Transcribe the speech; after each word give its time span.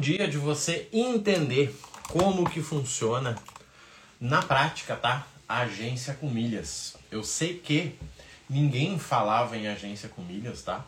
dia 0.00 0.26
de 0.26 0.38
você 0.38 0.88
entender 0.92 1.76
como 2.08 2.48
que 2.48 2.62
funciona 2.62 3.36
na 4.20 4.42
prática, 4.42 4.96
tá? 4.96 5.26
A 5.48 5.60
agência 5.60 6.14
com 6.14 6.28
milhas. 6.28 6.96
Eu 7.10 7.22
sei 7.22 7.58
que 7.58 7.94
ninguém 8.48 8.98
falava 8.98 9.56
em 9.56 9.68
agência 9.68 10.08
com 10.08 10.22
milhas, 10.22 10.62
tá? 10.62 10.84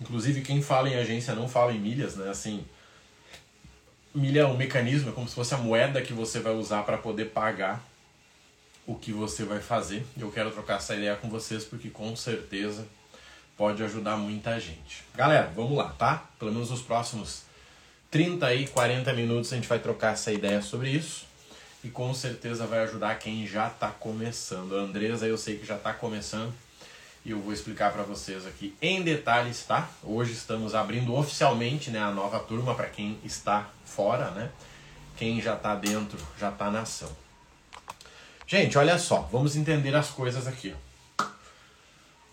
Inclusive 0.00 0.40
quem 0.40 0.62
fala 0.62 0.88
em 0.88 0.94
agência 0.94 1.34
não 1.34 1.48
fala 1.48 1.72
em 1.72 1.78
milhas, 1.78 2.16
né? 2.16 2.30
Assim, 2.30 2.64
milha 4.14 4.40
é 4.40 4.46
um 4.46 4.56
mecanismo, 4.56 5.10
é 5.10 5.12
como 5.12 5.28
se 5.28 5.34
fosse 5.34 5.54
a 5.54 5.58
moeda 5.58 6.00
que 6.00 6.12
você 6.12 6.40
vai 6.40 6.54
usar 6.54 6.82
para 6.84 6.96
poder 6.96 7.26
pagar 7.26 7.82
o 8.86 8.94
que 8.94 9.12
você 9.12 9.44
vai 9.44 9.60
fazer. 9.60 10.06
Eu 10.16 10.30
quero 10.30 10.50
trocar 10.50 10.76
essa 10.76 10.94
ideia 10.94 11.16
com 11.16 11.28
vocês 11.28 11.64
porque 11.64 11.90
com 11.90 12.14
certeza 12.16 12.86
pode 13.56 13.82
ajudar 13.82 14.16
muita 14.16 14.58
gente. 14.58 15.04
Galera, 15.14 15.52
vamos 15.54 15.76
lá, 15.76 15.90
tá? 15.90 16.28
Pelo 16.38 16.52
menos 16.52 16.70
nos 16.70 16.82
próximos 16.82 17.42
30 18.12 18.54
e 18.54 18.66
40 18.66 19.10
minutos 19.14 19.50
a 19.50 19.56
gente 19.56 19.66
vai 19.66 19.78
trocar 19.78 20.12
essa 20.12 20.30
ideia 20.30 20.60
sobre 20.60 20.90
isso 20.90 21.24
e 21.82 21.88
com 21.88 22.12
certeza 22.12 22.66
vai 22.66 22.80
ajudar 22.80 23.18
quem 23.18 23.46
já 23.46 23.68
está 23.68 23.88
começando. 23.88 24.76
A 24.76 24.82
Andresa 24.82 25.26
eu 25.26 25.38
sei 25.38 25.56
que 25.56 25.64
já 25.64 25.76
está 25.76 25.94
começando 25.94 26.52
e 27.24 27.30
eu 27.30 27.40
vou 27.40 27.54
explicar 27.54 27.90
para 27.90 28.02
vocês 28.02 28.46
aqui 28.46 28.76
em 28.82 29.00
detalhes, 29.00 29.64
tá? 29.64 29.88
Hoje 30.02 30.32
estamos 30.32 30.74
abrindo 30.74 31.14
oficialmente 31.14 31.90
né, 31.90 32.00
a 32.00 32.10
nova 32.10 32.38
turma 32.38 32.74
para 32.74 32.86
quem 32.86 33.18
está 33.24 33.70
fora, 33.86 34.30
né? 34.32 34.50
Quem 35.16 35.40
já 35.40 35.54
está 35.54 35.74
dentro 35.74 36.18
já 36.38 36.50
está 36.50 36.70
na 36.70 36.82
ação. 36.82 37.10
Gente, 38.46 38.76
olha 38.76 38.98
só, 38.98 39.26
vamos 39.32 39.56
entender 39.56 39.96
as 39.96 40.10
coisas 40.10 40.46
aqui. 40.46 40.74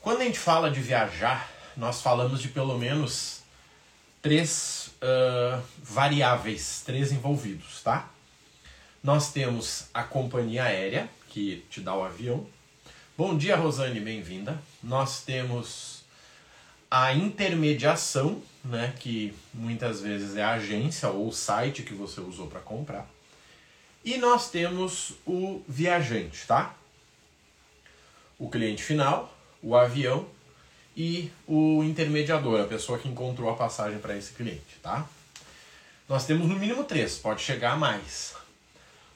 Quando 0.01 0.19
a 0.19 0.25
gente 0.25 0.39
fala 0.39 0.69
de 0.69 0.81
viajar, 0.81 1.49
nós 1.77 2.01
falamos 2.01 2.41
de 2.41 2.49
pelo 2.49 2.77
menos 2.77 3.39
três 4.21 4.88
uh, 5.01 5.61
variáveis, 5.81 6.81
três 6.85 7.11
envolvidos, 7.11 7.81
tá? 7.81 8.09
Nós 9.03 9.31
temos 9.31 9.87
a 9.93 10.03
companhia 10.03 10.63
aérea, 10.63 11.09
que 11.29 11.63
te 11.69 11.79
dá 11.81 11.95
o 11.95 12.03
avião. 12.03 12.45
Bom 13.17 13.37
dia, 13.37 13.55
Rosane, 13.55 13.99
bem-vinda. 13.99 14.61
Nós 14.83 15.21
temos 15.23 16.03
a 16.89 17.13
intermediação, 17.13 18.41
né, 18.63 18.93
que 18.99 19.33
muitas 19.53 20.01
vezes 20.01 20.35
é 20.35 20.43
a 20.43 20.53
agência 20.53 21.09
ou 21.09 21.27
o 21.27 21.31
site 21.31 21.83
que 21.83 21.93
você 21.93 22.19
usou 22.19 22.47
para 22.47 22.59
comprar. 22.59 23.07
E 24.03 24.17
nós 24.17 24.49
temos 24.49 25.13
o 25.25 25.61
viajante, 25.67 26.47
tá? 26.47 26.75
O 28.37 28.49
cliente 28.49 28.81
final, 28.81 29.33
o 29.61 29.75
avião 29.75 30.25
e 30.99 31.31
o 31.47 31.81
intermediador, 31.81 32.59
a 32.59 32.65
pessoa 32.65 32.99
que 32.99 33.07
encontrou 33.07 33.49
a 33.49 33.55
passagem 33.55 33.99
para 33.99 34.17
esse 34.17 34.33
cliente, 34.33 34.79
tá? 34.83 35.07
Nós 36.09 36.25
temos 36.25 36.45
no 36.45 36.59
mínimo 36.59 36.83
três, 36.83 37.17
pode 37.17 37.41
chegar 37.41 37.71
a 37.71 37.77
mais. 37.77 38.35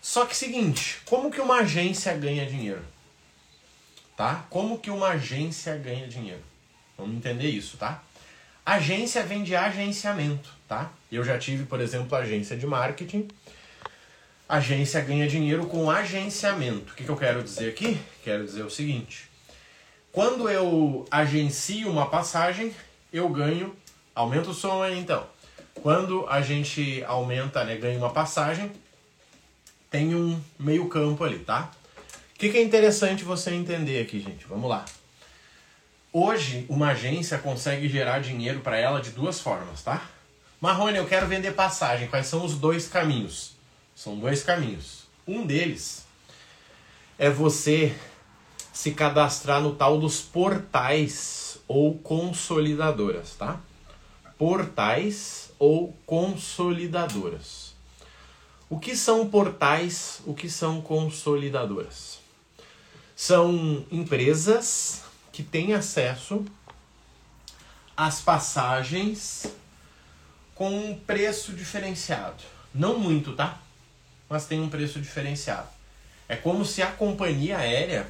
Só 0.02 0.26
que 0.26 0.34
seguinte, 0.34 1.02
como 1.04 1.30
que 1.30 1.42
uma 1.42 1.58
agência 1.58 2.14
ganha 2.14 2.46
dinheiro? 2.46 2.82
Tá? 4.16 4.46
Como 4.50 4.80
que 4.80 4.90
uma 4.90 5.10
agência 5.10 5.76
ganha 5.76 6.08
dinheiro? 6.08 6.42
Vamos 6.98 7.18
entender 7.18 7.50
isso, 7.50 7.76
tá? 7.76 8.02
Agência 8.66 9.22
vem 9.24 9.44
de 9.44 9.54
agenciamento, 9.54 10.56
tá? 10.66 10.90
Eu 11.12 11.22
já 11.22 11.38
tive, 11.38 11.66
por 11.66 11.82
exemplo, 11.82 12.16
agência 12.16 12.56
de 12.56 12.66
marketing. 12.66 13.28
Agência 14.48 15.02
ganha 15.02 15.28
dinheiro 15.28 15.66
com 15.66 15.92
agenciamento. 15.92 16.94
O 16.94 16.96
que, 16.96 17.04
que 17.04 17.10
eu 17.10 17.18
quero 17.18 17.44
dizer 17.44 17.72
aqui? 17.72 18.00
Quero 18.24 18.46
dizer 18.46 18.64
o 18.64 18.70
seguinte: 18.70 19.33
quando 20.14 20.48
eu 20.48 21.06
agencio 21.10 21.90
uma 21.90 22.06
passagem, 22.06 22.72
eu 23.12 23.28
ganho. 23.30 23.76
Aumenta 24.14 24.52
o 24.52 24.54
som 24.54 24.84
aí 24.84 24.98
então. 25.00 25.26
Quando 25.82 26.28
a 26.30 26.40
gente 26.40 27.04
aumenta, 27.06 27.64
né, 27.64 27.76
ganha 27.78 27.98
uma 27.98 28.12
passagem, 28.12 28.72
tem 29.90 30.14
um 30.14 30.40
meio 30.60 30.88
campo 30.88 31.24
ali, 31.24 31.40
tá? 31.40 31.72
O 32.36 32.38
que, 32.38 32.52
que 32.52 32.58
é 32.60 32.62
interessante 32.62 33.24
você 33.24 33.56
entender 33.56 34.00
aqui, 34.02 34.20
gente? 34.20 34.46
Vamos 34.46 34.70
lá. 34.70 34.86
Hoje, 36.12 36.68
uma 36.70 36.90
agência 36.90 37.40
consegue 37.40 37.90
gerar 37.90 38.20
dinheiro 38.20 38.60
para 38.60 38.78
ela 38.78 39.02
de 39.02 39.10
duas 39.10 39.40
formas, 39.40 39.82
tá? 39.82 40.08
Marrone, 40.62 41.00
eu 41.00 41.08
quero 41.08 41.26
vender 41.26 41.54
passagem. 41.54 42.08
Quais 42.08 42.28
são 42.28 42.46
os 42.46 42.54
dois 42.54 42.88
caminhos? 42.88 43.56
São 43.96 44.20
dois 44.20 44.44
caminhos. 44.44 45.08
Um 45.28 45.44
deles 45.44 46.06
é 47.18 47.32
você 47.32 47.96
se 48.74 48.92
cadastrar 48.92 49.62
no 49.62 49.76
tal 49.76 50.00
dos 50.00 50.20
portais 50.20 51.60
ou 51.68 51.96
consolidadoras, 52.00 53.36
tá? 53.36 53.62
Portais 54.36 55.52
ou 55.60 55.96
consolidadoras. 56.08 57.76
O 58.68 58.80
que 58.80 58.96
são 58.96 59.30
portais? 59.30 60.22
O 60.26 60.34
que 60.34 60.50
são 60.50 60.82
consolidadoras? 60.82 62.20
São 63.16 63.86
empresas 63.92 65.04
que 65.32 65.44
têm 65.44 65.76
acesso 65.76 66.44
às 67.96 68.22
passagens 68.22 69.46
com 70.56 70.70
um 70.70 71.00
preço 71.00 71.54
diferenciado. 71.54 72.44
Não 72.74 72.98
muito, 72.98 73.34
tá? 73.34 73.62
Mas 74.28 74.48
tem 74.48 74.60
um 74.60 74.70
preço 74.70 75.00
diferenciado. 75.00 75.68
É 76.28 76.36
como 76.36 76.66
se 76.66 76.82
a 76.82 76.88
companhia 76.88 77.60
aérea 77.60 78.08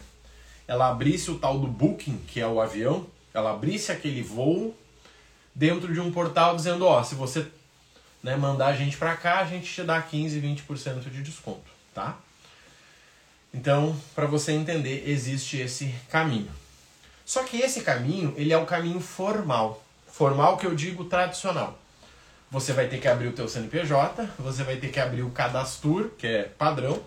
ela 0.68 0.90
abrisse 0.90 1.32
o 1.32 1.38
tal 1.38 1.60
do 1.60 1.68
booking, 1.68 2.18
que 2.28 2.40
é 2.40 2.48
o 2.48 2.62
avião, 2.62 3.06
ela 3.34 3.52
abrisse 3.52 3.92
aquele 3.92 4.22
voo 4.22 4.76
dentro 5.54 5.94
de 5.94 6.00
um 6.00 6.12
portal 6.12 6.56
dizendo, 6.56 6.86
ó, 6.86 7.04
se 7.04 7.16
você 7.16 7.46
né, 8.22 8.36
mandar 8.36 8.68
a 8.68 8.74
gente 8.74 8.98
para 8.98 9.16
cá, 9.16 9.40
a 9.40 9.46
gente 9.46 9.72
te 9.72 9.84
dá 9.84 10.02
15, 10.02 10.40
20% 10.40 11.10
de 11.10 11.22
desconto, 11.22 11.70
tá? 11.94 12.18
Então, 13.54 13.96
para 14.16 14.26
você 14.26 14.54
entender, 14.54 15.04
existe 15.08 15.58
esse 15.58 15.94
caminho. 16.10 16.50
Só 17.26 17.44
que 17.44 17.58
esse 17.58 17.82
caminho, 17.82 18.34
ele 18.36 18.52
é 18.52 18.58
o 18.58 18.66
caminho 18.66 19.00
formal. 19.00 19.84
Formal 20.08 20.58
que 20.58 20.66
eu 20.66 20.76
digo 20.76 21.06
tradicional. 21.06 21.78
Você 22.50 22.74
vai 22.74 22.88
ter 22.88 23.00
que 23.00 23.08
abrir 23.08 23.28
o 23.28 23.34
teu 23.34 23.48
CNPJ, 23.48 24.30
você 24.40 24.64
vai 24.64 24.78
ter 24.78 24.90
que 24.90 25.00
abrir 25.00 25.24
o 25.24 25.32
Cadastur, 25.32 26.12
que 26.18 26.28
é 26.28 26.44
padrão. 26.44 27.02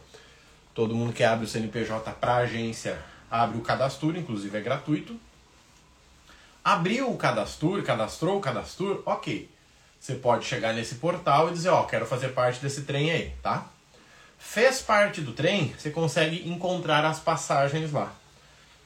Todo 0.74 0.94
mundo 0.94 1.12
que 1.12 1.24
abre 1.24 1.44
o 1.44 1.48
CNPJ 1.48 2.12
para 2.12 2.36
agência 2.36 2.98
abre 3.30 3.58
o 3.58 3.62
Cadastur, 3.62 4.16
inclusive 4.16 4.56
é 4.56 4.60
gratuito. 4.60 5.18
Abriu 6.64 7.10
o 7.10 7.16
Cadastur, 7.16 7.82
cadastrou 7.82 8.38
o 8.38 8.40
Cadastur, 8.40 9.02
ok. 9.06 9.48
Você 10.00 10.14
pode 10.14 10.44
chegar 10.44 10.72
nesse 10.72 10.96
portal 10.96 11.48
e 11.48 11.52
dizer, 11.52 11.68
ó, 11.70 11.84
quero 11.84 12.06
fazer 12.06 12.28
parte 12.28 12.60
desse 12.60 12.82
trem 12.82 13.10
aí, 13.10 13.34
tá? 13.42 13.66
Fez 14.38 14.82
parte 14.82 15.20
do 15.20 15.32
trem, 15.32 15.74
você 15.76 15.90
consegue 15.90 16.48
encontrar 16.48 17.04
as 17.04 17.18
passagens 17.18 17.92
lá, 17.92 18.12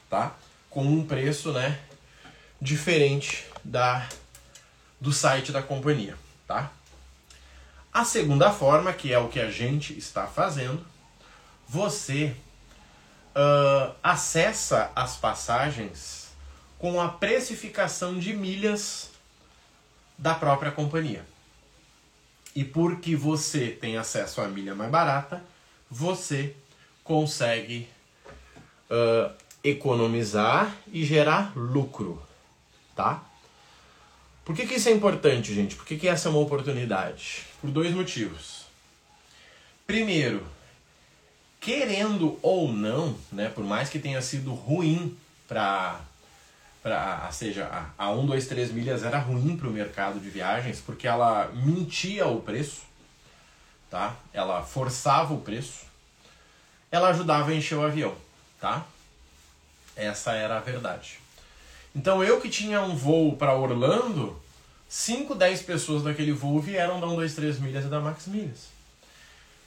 tá? 0.09 0.35
Com 0.69 0.83
um 0.85 1.05
preço, 1.05 1.51
né, 1.51 1.79
diferente 2.61 3.45
da 3.63 4.07
do 4.99 5.11
site 5.11 5.51
da 5.51 5.61
companhia, 5.63 6.15
tá? 6.47 6.71
A 7.91 8.05
segunda 8.05 8.51
forma, 8.51 8.93
que 8.93 9.11
é 9.11 9.17
o 9.17 9.27
que 9.27 9.39
a 9.39 9.49
gente 9.49 9.97
está 9.97 10.27
fazendo, 10.27 10.85
você 11.67 12.35
uh, 13.35 13.95
acessa 14.03 14.91
as 14.95 15.17
passagens 15.17 16.31
com 16.77 16.99
a 16.99 17.07
precificação 17.09 18.17
de 18.17 18.33
milhas 18.33 19.11
da 20.17 20.33
própria 20.33 20.71
companhia. 20.71 21.25
E 22.55 22.63
porque 22.63 23.15
você 23.15 23.67
tem 23.69 23.97
acesso 23.97 24.41
à 24.41 24.47
milha 24.47 24.75
mais 24.75 24.91
barata, 24.91 25.41
você 25.89 26.55
consegue 27.03 27.87
uh, 28.89 29.33
economizar 29.63 30.75
e 30.91 31.05
gerar 31.05 31.55
lucro, 31.55 32.21
tá? 32.95 33.23
Por 34.43 34.55
que, 34.55 34.65
que 34.65 34.75
isso 34.75 34.89
é 34.89 34.91
importante, 34.91 35.53
gente? 35.53 35.75
Por 35.75 35.85
que, 35.85 35.97
que 35.97 36.07
essa 36.07 36.27
é 36.27 36.31
uma 36.31 36.41
oportunidade? 36.41 37.45
Por 37.61 37.69
dois 37.69 37.93
motivos. 37.93 38.65
Primeiro, 39.85 40.45
querendo 41.61 42.39
ou 42.41 42.73
não, 42.73 43.15
né, 43.31 43.47
por 43.47 43.63
mais 43.63 43.87
que 43.87 43.99
tenha 43.99 44.21
sido 44.21 44.51
ruim 44.53 45.15
para 45.47 46.01
pra, 46.81 47.29
seja, 47.31 47.65
a, 47.97 48.05
a 48.05 48.09
1, 48.09 48.25
2, 48.25 48.47
3 48.47 48.71
milhas 48.71 49.03
era 49.03 49.19
ruim 49.19 49.55
para 49.55 49.67
o 49.67 49.71
mercado 49.71 50.19
de 50.19 50.27
viagens 50.31 50.81
porque 50.83 51.07
ela 51.07 51.51
mentia 51.53 52.25
o 52.25 52.41
preço, 52.41 52.81
tá? 53.87 54.15
Ela 54.33 54.63
forçava 54.63 55.31
o 55.31 55.41
preço, 55.41 55.85
ela 56.91 57.09
ajudava 57.09 57.51
a 57.51 57.53
encher 57.53 57.77
o 57.77 57.85
avião, 57.85 58.15
tá? 58.59 58.83
Essa 59.95 60.31
era 60.31 60.57
a 60.57 60.61
verdade. 60.61 61.19
Então 61.95 62.23
eu 62.23 62.41
que 62.41 62.49
tinha 62.49 62.81
um 62.81 62.95
voo 62.95 63.37
para 63.37 63.53
Orlando, 63.53 64.41
5, 64.89 65.35
10 65.35 65.61
pessoas 65.61 66.01
daquele 66.01 66.31
voo 66.31 66.59
vieram 66.59 66.99
da 66.99 67.05
1, 67.05 67.15
2, 67.17 67.35
3 67.35 67.59
milhas 67.59 67.85
e 67.85 67.89
da 67.89 67.99
Max 67.99 68.25
Milhas. 68.25 68.80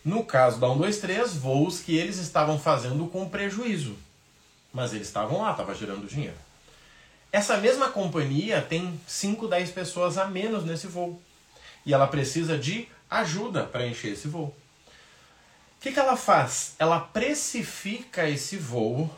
No 0.04 0.22
caso 0.22 0.60
da 0.60 0.68
1, 0.68 0.76
2, 0.76 0.98
3, 0.98 1.36
voos 1.36 1.80
que 1.80 1.96
eles 1.96 2.18
estavam 2.18 2.58
fazendo 2.58 3.06
com 3.06 3.28
prejuízo. 3.28 3.96
Mas 4.72 4.92
eles 4.92 5.06
estavam 5.06 5.40
lá, 5.40 5.52
estava 5.52 5.74
gerando 5.74 6.06
dinheiro. 6.06 6.36
Essa 7.32 7.56
mesma 7.56 7.88
companhia 7.88 8.60
tem 8.60 9.00
5, 9.06 9.48
10 9.48 9.70
pessoas 9.70 10.18
a 10.18 10.26
menos 10.26 10.64
nesse 10.64 10.86
voo. 10.86 11.20
E 11.86 11.94
ela 11.94 12.06
precisa 12.06 12.58
de 12.58 12.86
ajuda 13.10 13.64
para 13.64 13.86
encher 13.86 14.12
esse 14.12 14.28
voo. 14.28 14.46
O 14.46 15.80
que, 15.80 15.92
que 15.92 15.98
ela 15.98 16.16
faz? 16.16 16.74
Ela 16.78 17.00
precifica 17.00 18.28
esse 18.28 18.56
voo 18.56 19.10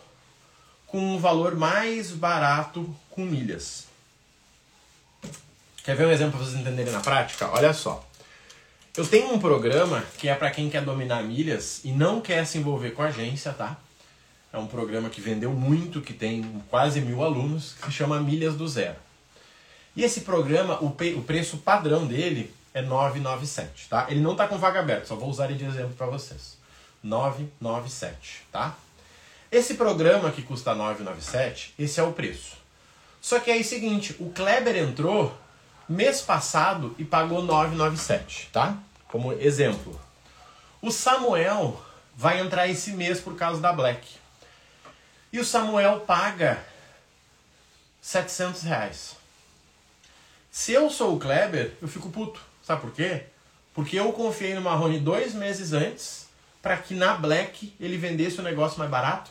com 0.86 0.98
um 0.98 1.18
valor 1.18 1.56
mais 1.56 2.12
barato 2.12 2.94
com 3.10 3.24
milhas. 3.24 3.86
Quer 5.82 5.96
ver 5.96 6.06
um 6.06 6.10
exemplo 6.10 6.38
para 6.38 6.46
vocês 6.46 6.60
entenderem 6.60 6.92
na 6.92 7.00
prática? 7.00 7.48
Olha 7.50 7.72
só. 7.72 8.05
Eu 8.96 9.06
tenho 9.06 9.30
um 9.30 9.38
programa 9.38 10.02
que 10.16 10.26
é 10.26 10.34
para 10.34 10.50
quem 10.50 10.70
quer 10.70 10.82
dominar 10.82 11.22
milhas 11.22 11.82
e 11.84 11.92
não 11.92 12.18
quer 12.18 12.46
se 12.46 12.56
envolver 12.56 12.92
com 12.92 13.02
agência, 13.02 13.52
tá? 13.52 13.76
É 14.50 14.56
um 14.56 14.66
programa 14.66 15.10
que 15.10 15.20
vendeu 15.20 15.52
muito, 15.52 16.00
que 16.00 16.14
tem 16.14 16.62
quase 16.70 17.02
mil 17.02 17.22
alunos, 17.22 17.74
que 17.74 17.92
chama 17.92 18.18
Milhas 18.20 18.54
do 18.54 18.66
Zero. 18.66 18.96
E 19.94 20.02
esse 20.02 20.22
programa, 20.22 20.82
o, 20.82 20.86
o 20.86 21.22
preço 21.22 21.58
padrão 21.58 22.06
dele 22.06 22.50
é 22.72 22.80
997, 22.80 23.86
tá? 23.90 24.06
Ele 24.08 24.20
não 24.20 24.32
está 24.32 24.48
com 24.48 24.56
vaga 24.56 24.80
aberta, 24.80 25.04
só 25.04 25.14
vou 25.14 25.28
usar 25.28 25.50
ele 25.50 25.58
de 25.58 25.66
exemplo 25.66 25.92
para 25.94 26.06
vocês. 26.06 26.56
997, 27.02 28.46
tá? 28.50 28.74
Esse 29.52 29.74
programa 29.74 30.30
que 30.30 30.40
custa 30.40 30.74
997, 30.74 31.74
esse 31.78 32.00
é 32.00 32.02
o 32.02 32.12
preço. 32.12 32.56
Só 33.20 33.40
que 33.40 33.50
é 33.50 33.58
o 33.58 33.64
seguinte, 33.64 34.16
o 34.18 34.30
Kleber 34.30 34.74
entrou 34.74 35.36
mês 35.88 36.20
passado 36.20 36.94
e 36.98 37.04
pagou 37.04 37.42
997, 37.42 38.50
tá? 38.52 38.76
Como 39.08 39.32
exemplo. 39.32 39.98
O 40.82 40.90
Samuel 40.90 41.80
vai 42.16 42.40
entrar 42.40 42.68
esse 42.68 42.92
mês 42.92 43.20
por 43.20 43.36
causa 43.36 43.60
da 43.60 43.72
Black. 43.72 44.16
E 45.32 45.38
o 45.38 45.44
Samuel 45.44 46.00
paga 46.00 46.64
700 48.00 48.62
reais. 48.62 49.16
Se 50.50 50.72
eu 50.72 50.88
sou 50.88 51.14
o 51.14 51.18
Kleber, 51.18 51.76
eu 51.82 51.88
fico 51.88 52.08
puto. 52.08 52.40
Sabe 52.62 52.80
por 52.80 52.92
quê? 52.92 53.24
Porque 53.74 53.98
eu 53.98 54.12
confiei 54.12 54.54
no 54.54 54.62
Marrone 54.62 54.98
dois 54.98 55.34
meses 55.34 55.72
antes 55.72 56.26
para 56.62 56.78
que 56.78 56.94
na 56.94 57.14
Black 57.14 57.74
ele 57.78 57.96
vendesse 57.96 58.40
o 58.40 58.42
negócio 58.42 58.78
mais 58.78 58.90
barato. 58.90 59.30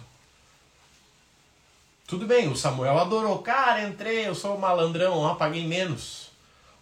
Tudo 2.08 2.28
bem, 2.28 2.48
o 2.48 2.56
Samuel 2.56 3.00
adorou. 3.00 3.40
Cara, 3.40 3.82
entrei, 3.82 4.28
eu 4.28 4.36
sou 4.36 4.58
malandrão, 4.60 5.18
ó, 5.18 5.34
paguei 5.34 5.66
menos. 5.66 6.30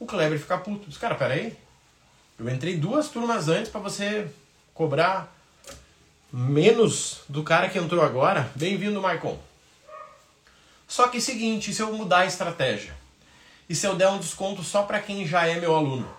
O 0.04 0.06
Kleber 0.06 0.38
fica 0.38 0.58
puto. 0.58 0.90
Diz, 0.90 0.98
cara, 0.98 1.16
peraí. 1.16 1.56
Eu 2.38 2.50
entrei 2.50 2.76
duas 2.76 3.08
turmas 3.08 3.48
antes 3.48 3.72
para 3.72 3.80
você 3.80 4.30
cobrar 4.74 5.34
menos 6.30 7.22
do 7.30 7.42
cara 7.42 7.70
que 7.70 7.80
entrou 7.80 8.04
agora. 8.04 8.52
Bem-vindo, 8.54 9.02
Maicon. 9.02 9.40
Só 10.86 11.08
que 11.08 11.22
seguinte, 11.22 11.74
se 11.74 11.82
eu 11.82 11.94
mudar 11.94 12.18
a 12.18 12.26
estratégia? 12.26 12.94
E 13.70 13.74
se 13.74 13.88
eu 13.88 13.96
der 13.96 14.10
um 14.10 14.20
desconto 14.20 14.62
só 14.62 14.84
para 14.84 15.00
quem 15.00 15.26
já 15.26 15.48
é 15.48 15.58
meu 15.58 15.74
aluno? 15.74 16.14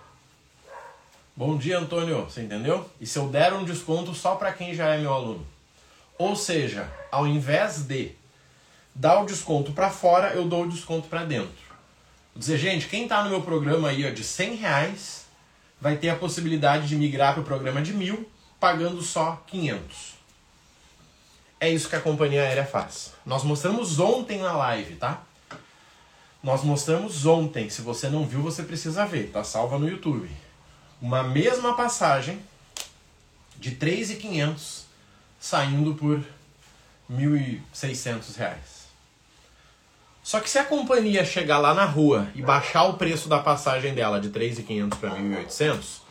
Bom 1.35 1.55
dia, 1.55 1.77
Antônio. 1.77 2.23
Você 2.23 2.41
entendeu? 2.41 2.89
E 2.99 3.05
se 3.05 3.19
eu 3.19 3.27
der 3.27 3.53
um 3.53 3.63
desconto 3.63 4.15
só 4.15 4.33
para 4.33 4.51
quem 4.51 4.73
já 4.73 4.95
é 4.95 4.97
meu 4.97 5.13
aluno? 5.13 5.45
Ou 6.17 6.35
seja, 6.35 6.91
ao 7.11 7.27
invés 7.27 7.83
de 7.83 8.13
dar 8.95 9.21
o 9.21 9.27
desconto 9.27 9.73
para 9.73 9.91
fora, 9.91 10.33
eu 10.33 10.45
dou 10.45 10.63
o 10.63 10.69
desconto 10.69 11.07
para 11.07 11.23
dentro. 11.23 11.64
Vou 12.35 12.41
dizer, 12.41 12.57
gente, 12.57 12.87
quem 12.87 13.03
está 13.03 13.23
no 13.23 13.29
meu 13.29 13.41
programa 13.41 13.87
aí 13.87 14.05
ó, 14.05 14.09
de 14.09 14.21
100 14.21 14.55
reais 14.55 15.25
vai 15.79 15.95
ter 15.95 16.09
a 16.09 16.17
possibilidade 16.17 16.85
de 16.85 16.97
migrar 16.97 17.33
para 17.33 17.41
o 17.41 17.45
programa 17.45 17.81
de 17.81 17.93
mil, 17.93 18.29
pagando 18.59 19.01
só 19.01 19.41
500. 19.47 20.15
É 21.61 21.69
isso 21.69 21.87
que 21.87 21.95
a 21.95 22.01
companhia 22.01 22.41
aérea 22.41 22.65
faz. 22.65 23.13
Nós 23.25 23.43
mostramos 23.43 23.99
ontem 23.99 24.39
na 24.39 24.51
live, 24.51 24.97
tá? 24.97 25.23
Nós 26.43 26.61
mostramos 26.61 27.25
ontem. 27.25 27.69
Se 27.69 27.81
você 27.81 28.09
não 28.09 28.27
viu, 28.27 28.41
você 28.41 28.63
precisa 28.63 29.05
ver. 29.05 29.31
Tá 29.31 29.41
salva 29.41 29.79
no 29.79 29.87
YouTube. 29.87 30.29
Uma 31.01 31.23
mesma 31.23 31.73
passagem 31.77 32.41
de 33.55 33.77
3.500 33.77 34.81
saindo 35.39 35.95
por 35.95 36.21
1.600 37.09 38.35
reais. 38.35 38.74
Só 40.25 40.39
que 40.39 40.49
se 40.49 40.57
a 40.57 40.65
companhia 40.65 41.23
chegar 41.23 41.59
lá 41.59 41.71
na 41.75 41.85
rua 41.85 42.27
e 42.33 42.41
baixar 42.41 42.85
o 42.85 42.95
preço 42.95 43.29
da 43.29 43.37
passagem 43.37 43.93
dela 43.93 44.19
de 44.19 44.31
3.500 44.31 44.97
para 44.97 45.11
1.800, 45.11 46.01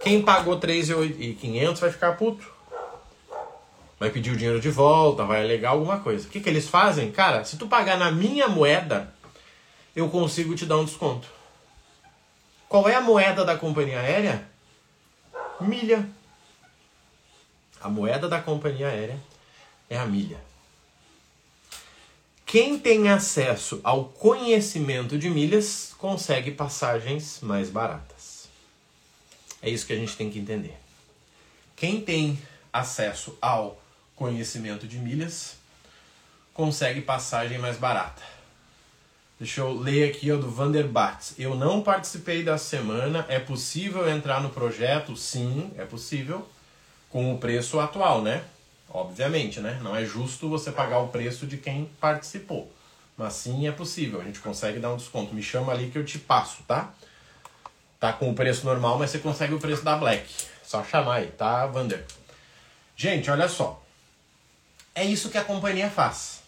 quem 0.00 0.20
pagou 0.20 0.60
3.500 0.60 1.78
vai 1.78 1.90
ficar 1.90 2.12
puto. 2.12 2.46
Vai 3.98 4.10
pedir 4.10 4.32
o 4.32 4.36
dinheiro 4.36 4.60
de 4.60 4.68
volta, 4.68 5.24
vai 5.24 5.42
alegar 5.42 5.70
alguma 5.70 5.98
coisa. 6.00 6.28
O 6.28 6.30
que, 6.30 6.40
que 6.40 6.48
eles 6.50 6.68
fazem? 6.68 7.10
Cara, 7.10 7.42
se 7.42 7.56
tu 7.56 7.66
pagar 7.66 7.96
na 7.96 8.10
minha 8.10 8.48
moeda, 8.48 9.10
eu 9.96 10.10
consigo 10.10 10.54
te 10.54 10.66
dar 10.66 10.76
um 10.76 10.84
desconto. 10.84 11.26
Qual 12.68 12.86
é 12.86 12.94
a 12.94 13.00
moeda 13.00 13.46
da 13.46 13.56
companhia 13.56 13.98
aérea? 13.98 14.46
Milha. 15.58 16.06
A 17.80 17.88
moeda 17.88 18.28
da 18.28 18.42
companhia 18.42 18.88
aérea 18.88 19.18
é 19.88 19.96
a 19.96 20.04
milha. 20.04 20.38
Quem 22.54 22.78
tem 22.78 23.08
acesso 23.08 23.80
ao 23.82 24.04
conhecimento 24.04 25.18
de 25.18 25.28
milhas 25.28 25.92
consegue 25.98 26.52
passagens 26.52 27.40
mais 27.42 27.68
baratas. 27.68 28.48
É 29.60 29.68
isso 29.68 29.84
que 29.84 29.92
a 29.92 29.96
gente 29.96 30.16
tem 30.16 30.30
que 30.30 30.38
entender. 30.38 30.78
Quem 31.74 32.00
tem 32.00 32.38
acesso 32.72 33.36
ao 33.42 33.82
conhecimento 34.14 34.86
de 34.86 34.98
milhas 34.98 35.56
consegue 36.52 37.00
passagem 37.00 37.58
mais 37.58 37.76
barata. 37.76 38.22
Deixa 39.36 39.60
eu 39.60 39.72
ler 39.72 40.08
aqui 40.08 40.30
o 40.30 40.38
do 40.38 40.48
Vanderbatz. 40.48 41.34
Eu 41.36 41.56
não 41.56 41.82
participei 41.82 42.44
da 42.44 42.56
semana. 42.56 43.26
É 43.28 43.40
possível 43.40 44.08
entrar 44.08 44.40
no 44.40 44.50
projeto? 44.50 45.16
Sim, 45.16 45.72
é 45.76 45.84
possível. 45.84 46.48
Com 47.10 47.34
o 47.34 47.38
preço 47.38 47.80
atual, 47.80 48.22
né? 48.22 48.44
Obviamente, 48.88 49.60
né? 49.60 49.80
Não 49.82 49.94
é 49.94 50.04
justo 50.04 50.48
você 50.48 50.70
pagar 50.70 51.00
o 51.00 51.08
preço 51.08 51.46
de 51.46 51.56
quem 51.56 51.86
participou. 52.00 52.70
Mas 53.16 53.34
sim 53.34 53.66
é 53.66 53.72
possível, 53.72 54.20
a 54.20 54.24
gente 54.24 54.40
consegue 54.40 54.78
dar 54.78 54.92
um 54.92 54.96
desconto. 54.96 55.34
Me 55.34 55.42
chama 55.42 55.72
ali 55.72 55.90
que 55.90 55.98
eu 55.98 56.04
te 56.04 56.18
passo, 56.18 56.62
tá? 56.64 56.92
Tá 57.98 58.12
com 58.12 58.30
o 58.30 58.34
preço 58.34 58.66
normal, 58.66 58.98
mas 58.98 59.10
você 59.10 59.18
consegue 59.18 59.54
o 59.54 59.58
preço 59.58 59.82
da 59.82 59.96
Black. 59.96 60.28
Só 60.62 60.84
chamar 60.84 61.16
aí, 61.16 61.28
tá, 61.28 61.66
Vander? 61.66 62.04
Gente, 62.96 63.30
olha 63.30 63.48
só. 63.48 63.82
É 64.94 65.04
isso 65.04 65.30
que 65.30 65.38
a 65.38 65.44
companhia 65.44 65.88
faz. 65.88 66.42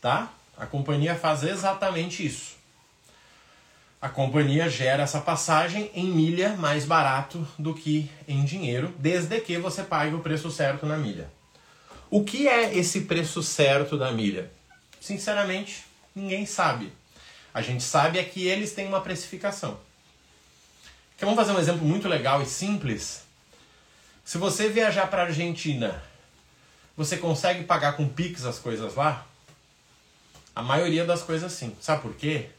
Tá? 0.00 0.28
A 0.56 0.66
companhia 0.66 1.14
faz 1.14 1.42
exatamente 1.42 2.26
isso. 2.26 2.57
A 4.00 4.08
companhia 4.08 4.70
gera 4.70 5.02
essa 5.02 5.20
passagem 5.20 5.90
em 5.92 6.06
milha 6.06 6.50
mais 6.56 6.84
barato 6.84 7.46
do 7.58 7.74
que 7.74 8.08
em 8.28 8.44
dinheiro, 8.44 8.94
desde 8.96 9.40
que 9.40 9.58
você 9.58 9.82
pague 9.82 10.14
o 10.14 10.20
preço 10.20 10.52
certo 10.52 10.86
na 10.86 10.96
milha. 10.96 11.28
O 12.08 12.22
que 12.22 12.46
é 12.46 12.76
esse 12.76 13.02
preço 13.02 13.42
certo 13.42 13.98
da 13.98 14.12
milha? 14.12 14.52
Sinceramente, 15.00 15.84
ninguém 16.14 16.46
sabe. 16.46 16.92
A 17.52 17.60
gente 17.60 17.82
sabe 17.82 18.20
é 18.20 18.24
que 18.24 18.46
eles 18.46 18.72
têm 18.72 18.86
uma 18.86 19.00
precificação. 19.00 19.78
Então, 21.16 21.28
vamos 21.28 21.44
fazer 21.44 21.58
um 21.58 21.60
exemplo 21.60 21.84
muito 21.84 22.06
legal 22.06 22.40
e 22.40 22.46
simples. 22.46 23.22
Se 24.24 24.38
você 24.38 24.68
viajar 24.68 25.08
para 25.08 25.22
a 25.22 25.26
Argentina, 25.26 26.00
você 26.96 27.16
consegue 27.16 27.64
pagar 27.64 27.94
com 27.94 28.08
Pix 28.08 28.44
as 28.44 28.60
coisas 28.60 28.94
lá? 28.94 29.26
A 30.54 30.62
maioria 30.62 31.04
das 31.04 31.22
coisas 31.22 31.50
sim. 31.50 31.76
Sabe 31.80 32.02
por 32.02 32.14
quê? 32.14 32.50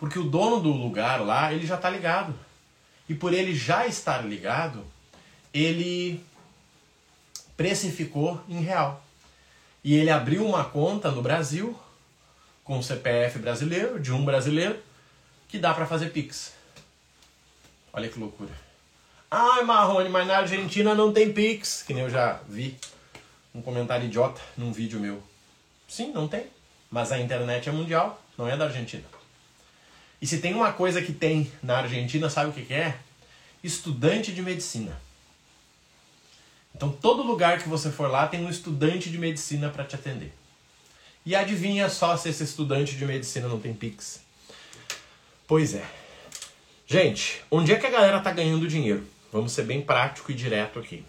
Porque 0.00 0.18
o 0.18 0.24
dono 0.24 0.60
do 0.60 0.72
lugar 0.72 1.20
lá, 1.20 1.52
ele 1.52 1.66
já 1.66 1.76
está 1.76 1.90
ligado. 1.90 2.34
E 3.06 3.14
por 3.14 3.34
ele 3.34 3.54
já 3.54 3.86
estar 3.86 4.24
ligado, 4.24 4.82
ele 5.52 6.24
precificou 7.54 8.42
em 8.48 8.62
real. 8.62 9.04
E 9.84 9.94
ele 9.94 10.10
abriu 10.10 10.46
uma 10.46 10.64
conta 10.64 11.10
no 11.10 11.20
Brasil, 11.20 11.78
com 12.64 12.78
o 12.78 12.82
CPF 12.82 13.38
brasileiro, 13.38 14.00
de 14.00 14.10
um 14.10 14.24
brasileiro, 14.24 14.78
que 15.48 15.58
dá 15.58 15.74
para 15.74 15.86
fazer 15.86 16.10
Pix. 16.10 16.54
Olha 17.92 18.08
que 18.08 18.18
loucura. 18.18 18.52
Ai, 19.30 19.64
Marrone, 19.64 20.08
mas 20.08 20.26
na 20.26 20.38
Argentina 20.38 20.94
não 20.94 21.12
tem 21.12 21.30
Pix, 21.30 21.82
que 21.82 21.92
nem 21.92 22.04
eu 22.04 22.10
já 22.10 22.40
vi 22.48 22.74
um 23.54 23.60
comentário 23.60 24.06
idiota 24.06 24.40
num 24.56 24.72
vídeo 24.72 24.98
meu. 24.98 25.22
Sim, 25.86 26.10
não 26.12 26.26
tem. 26.26 26.46
Mas 26.90 27.12
a 27.12 27.18
internet 27.18 27.68
é 27.68 27.72
mundial, 27.72 28.22
não 28.38 28.48
é 28.48 28.56
da 28.56 28.64
Argentina. 28.64 29.19
E 30.20 30.26
se 30.26 30.38
tem 30.38 30.54
uma 30.54 30.72
coisa 30.72 31.00
que 31.00 31.12
tem 31.12 31.50
na 31.62 31.78
Argentina, 31.78 32.28
sabe 32.28 32.50
o 32.50 32.52
que, 32.52 32.62
que 32.62 32.74
é? 32.74 32.96
Estudante 33.62 34.32
de 34.32 34.42
medicina. 34.42 35.00
Então, 36.74 36.90
todo 36.90 37.22
lugar 37.22 37.62
que 37.62 37.68
você 37.68 37.90
for 37.90 38.10
lá 38.10 38.26
tem 38.26 38.44
um 38.44 38.50
estudante 38.50 39.10
de 39.10 39.18
medicina 39.18 39.70
para 39.70 39.84
te 39.84 39.94
atender. 39.94 40.32
E 41.24 41.34
adivinha 41.34 41.88
só 41.88 42.16
se 42.16 42.28
esse 42.28 42.44
estudante 42.44 42.96
de 42.96 43.04
medicina 43.04 43.48
não 43.48 43.60
tem 43.60 43.74
Pix? 43.74 44.20
Pois 45.46 45.74
é. 45.74 45.84
Gente, 46.86 47.42
onde 47.50 47.72
é 47.72 47.76
que 47.76 47.86
a 47.86 47.90
galera 47.90 48.20
tá 48.20 48.32
ganhando 48.32 48.66
dinheiro? 48.66 49.06
Vamos 49.32 49.52
ser 49.52 49.64
bem 49.64 49.82
prático 49.82 50.32
e 50.32 50.34
direto 50.34 50.78
aqui. 50.78 51.04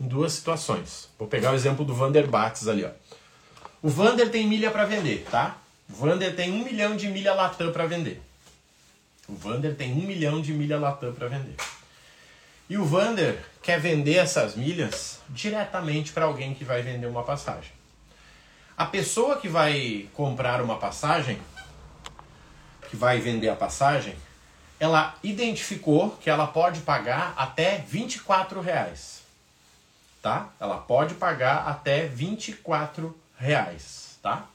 Em 0.00 0.06
duas 0.06 0.32
situações. 0.32 1.08
Vou 1.18 1.28
pegar 1.28 1.52
o 1.52 1.54
exemplo 1.54 1.84
do 1.84 1.94
Vander 1.94 2.26
Bates 2.26 2.68
ali, 2.68 2.84
ó. 2.84 2.90
O 3.80 3.88
Vander 3.88 4.30
tem 4.30 4.46
milha 4.46 4.70
para 4.70 4.84
vender, 4.84 5.26
tá? 5.30 5.58
O 5.88 5.94
Vander 5.94 6.34
tem 6.34 6.52
um 6.52 6.64
milhão 6.64 6.96
de 6.96 7.08
milha 7.08 7.34
Latam 7.34 7.72
para 7.72 7.86
vender. 7.86 8.20
O 9.28 9.34
Vander 9.34 9.74
tem 9.76 9.92
um 9.92 10.06
milhão 10.06 10.40
de 10.40 10.52
milha 10.52 10.78
Latam 10.78 11.12
para 11.12 11.28
vender. 11.28 11.56
E 12.68 12.76
o 12.76 12.84
Vander 12.84 13.44
quer 13.62 13.78
vender 13.78 14.16
essas 14.16 14.56
milhas 14.56 15.20
diretamente 15.28 16.12
para 16.12 16.24
alguém 16.24 16.54
que 16.54 16.64
vai 16.64 16.82
vender 16.82 17.06
uma 17.06 17.22
passagem. 17.22 17.72
A 18.76 18.86
pessoa 18.86 19.36
que 19.36 19.48
vai 19.48 20.08
comprar 20.14 20.60
uma 20.62 20.78
passagem, 20.78 21.40
que 22.88 22.96
vai 22.96 23.20
vender 23.20 23.48
a 23.48 23.56
passagem, 23.56 24.16
ela 24.80 25.14
identificou 25.22 26.10
que 26.20 26.28
ela 26.28 26.46
pode 26.46 26.80
pagar 26.80 27.34
até 27.36 27.78
24 27.78 28.60
reais. 28.60 29.22
Tá? 30.20 30.48
Ela 30.58 30.78
pode 30.78 31.14
pagar 31.14 31.68
até 31.68 32.06
24 32.06 33.16
reais, 33.38 34.18
tá? 34.22 34.46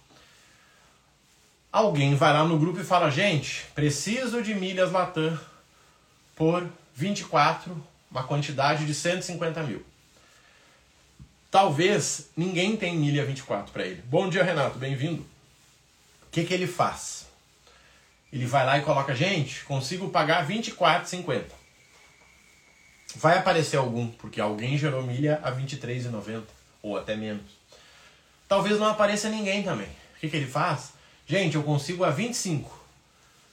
Alguém 1.72 2.16
vai 2.16 2.34
lá 2.34 2.46
no 2.46 2.58
grupo 2.58 2.80
e 2.80 2.84
fala, 2.84 3.12
gente, 3.12 3.66
preciso 3.76 4.42
de 4.42 4.56
milhas 4.56 4.92
Latam 4.92 5.38
por 6.36 6.68
24, 6.96 7.86
uma 8.10 8.24
quantidade 8.24 8.86
de 8.86 8.94
150 8.94 9.62
mil. 9.64 9.86
Talvez 11.52 12.30
ninguém 12.36 12.76
tenha 12.78 12.98
milha 12.98 13.26
24 13.26 13.72
para 13.72 13.86
ele. 13.86 14.02
Bom 14.06 14.30
dia, 14.30 14.44
Renato, 14.44 14.78
bem-vindo. 14.78 15.22
O 15.22 16.32
que, 16.32 16.44
que 16.44 16.54
ele 16.54 16.68
faz? 16.68 17.26
Ele 18.32 18.46
vai 18.46 18.66
lá 18.66 18.78
e 18.78 18.82
coloca, 18.82 19.16
gente, 19.16 19.64
consigo 19.64 20.10
pagar 20.10 20.48
24,50. 20.48 21.46
Vai 23.16 23.38
aparecer 23.38 23.78
algum, 23.78 24.08
porque 24.08 24.40
alguém 24.40 24.78
gerou 24.78 25.02
milha 25.04 25.40
a 25.44 25.52
23,90 25.52 26.44
ou 26.82 26.98
até 26.98 27.16
menos. 27.16 27.46
Talvez 28.48 28.80
não 28.80 28.88
apareça 28.88 29.30
ninguém 29.30 29.64
também. 29.64 29.88
O 29.88 30.20
que, 30.20 30.30
que 30.30 30.36
ele 30.36 30.48
faz? 30.48 30.97
Gente, 31.28 31.56
eu 31.56 31.64
consigo 31.64 32.06
a 32.06 32.10
25. 32.10 32.72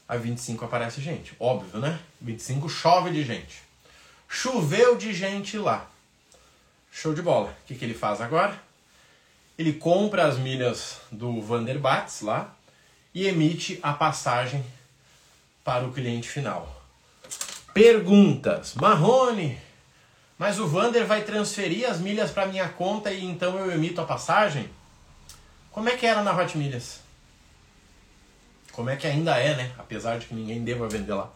A 0.07 0.17
25 0.17 0.65
aparece 0.65 1.01
gente, 1.01 1.35
óbvio, 1.41 1.81
né? 1.81 1.99
25 2.21 2.69
chove 2.69 3.11
de 3.11 3.25
gente. 3.25 3.63
Choveu 4.29 4.97
de 4.97 5.13
gente 5.13 5.59
lá. 5.59 5.91
Show 6.93 7.13
de 7.13 7.21
bola. 7.21 7.51
O 7.51 7.67
que, 7.67 7.75
que 7.75 7.85
ele 7.85 7.95
faz 7.95 8.21
agora? 8.21 8.57
Ele 9.59 9.73
compra 9.73 10.27
as 10.27 10.39
milhas 10.39 11.01
do 11.11 11.43
Vanderbats 11.43 12.21
lá 12.21 12.55
e 13.13 13.27
emite 13.27 13.81
a 13.83 13.93
passagem 13.93 14.65
para 15.65 15.85
o 15.85 15.93
cliente 15.93 16.29
final. 16.29 16.85
Perguntas. 17.73 18.75
Marrone, 18.75 19.59
mas 20.39 20.61
o 20.61 20.69
Vander 20.69 21.07
vai 21.07 21.23
transferir 21.23 21.91
as 21.91 21.99
milhas 21.99 22.31
para 22.31 22.47
minha 22.47 22.69
conta 22.69 23.11
e 23.11 23.25
então 23.25 23.59
eu 23.59 23.73
emito 23.73 24.01
a 24.01 24.05
passagem? 24.05 24.71
Como 25.73 25.89
é 25.89 25.97
que 25.97 26.07
era 26.07 26.23
na 26.23 26.37
Hot 26.37 26.57
Milhas? 26.57 27.04
Como 28.75 28.91
é 28.91 28.97
que 28.97 29.07
ainda 29.07 29.39
é, 29.39 29.55
né? 29.55 29.73
Apesar 29.79 30.19
de 30.19 30.27
que 30.27 30.35
ninguém 30.35 30.65
deva 30.65 30.89
vender 30.89 31.15
lá. 31.15 31.31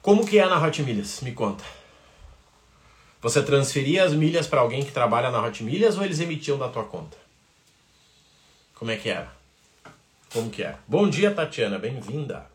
Como 0.00 0.26
que 0.26 0.38
é 0.38 0.46
na 0.46 0.60
Hot 0.64 0.82
Milhas? 0.82 1.20
Me 1.20 1.32
conta. 1.32 1.62
Você 3.20 3.42
transferia 3.42 4.02
as 4.02 4.14
milhas 4.14 4.46
para 4.46 4.60
alguém 4.60 4.82
que 4.82 4.90
trabalha 4.90 5.30
na 5.30 5.44
Hot 5.44 5.62
Milhas 5.62 5.96
ou 5.96 6.04
eles 6.04 6.20
emitiam 6.20 6.58
da 6.58 6.68
tua 6.68 6.84
conta? 6.84 7.16
Como 8.74 8.90
é 8.90 8.96
que 8.96 9.10
era? 9.10 9.30
Como 10.32 10.50
que 10.50 10.62
é? 10.62 10.74
Bom 10.88 11.08
dia, 11.08 11.32
Tatiana, 11.32 11.78
bem-vinda. 11.78 12.46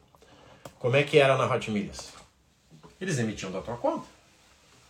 Como 0.80 0.96
é 0.96 1.04
que 1.04 1.20
era 1.20 1.38
na 1.38 1.46
Hot 1.46 1.70
Milhas? 1.70 2.12
Eles 3.00 3.20
emitiam 3.20 3.52
da 3.52 3.62
tua 3.62 3.78
conta. 3.78 4.08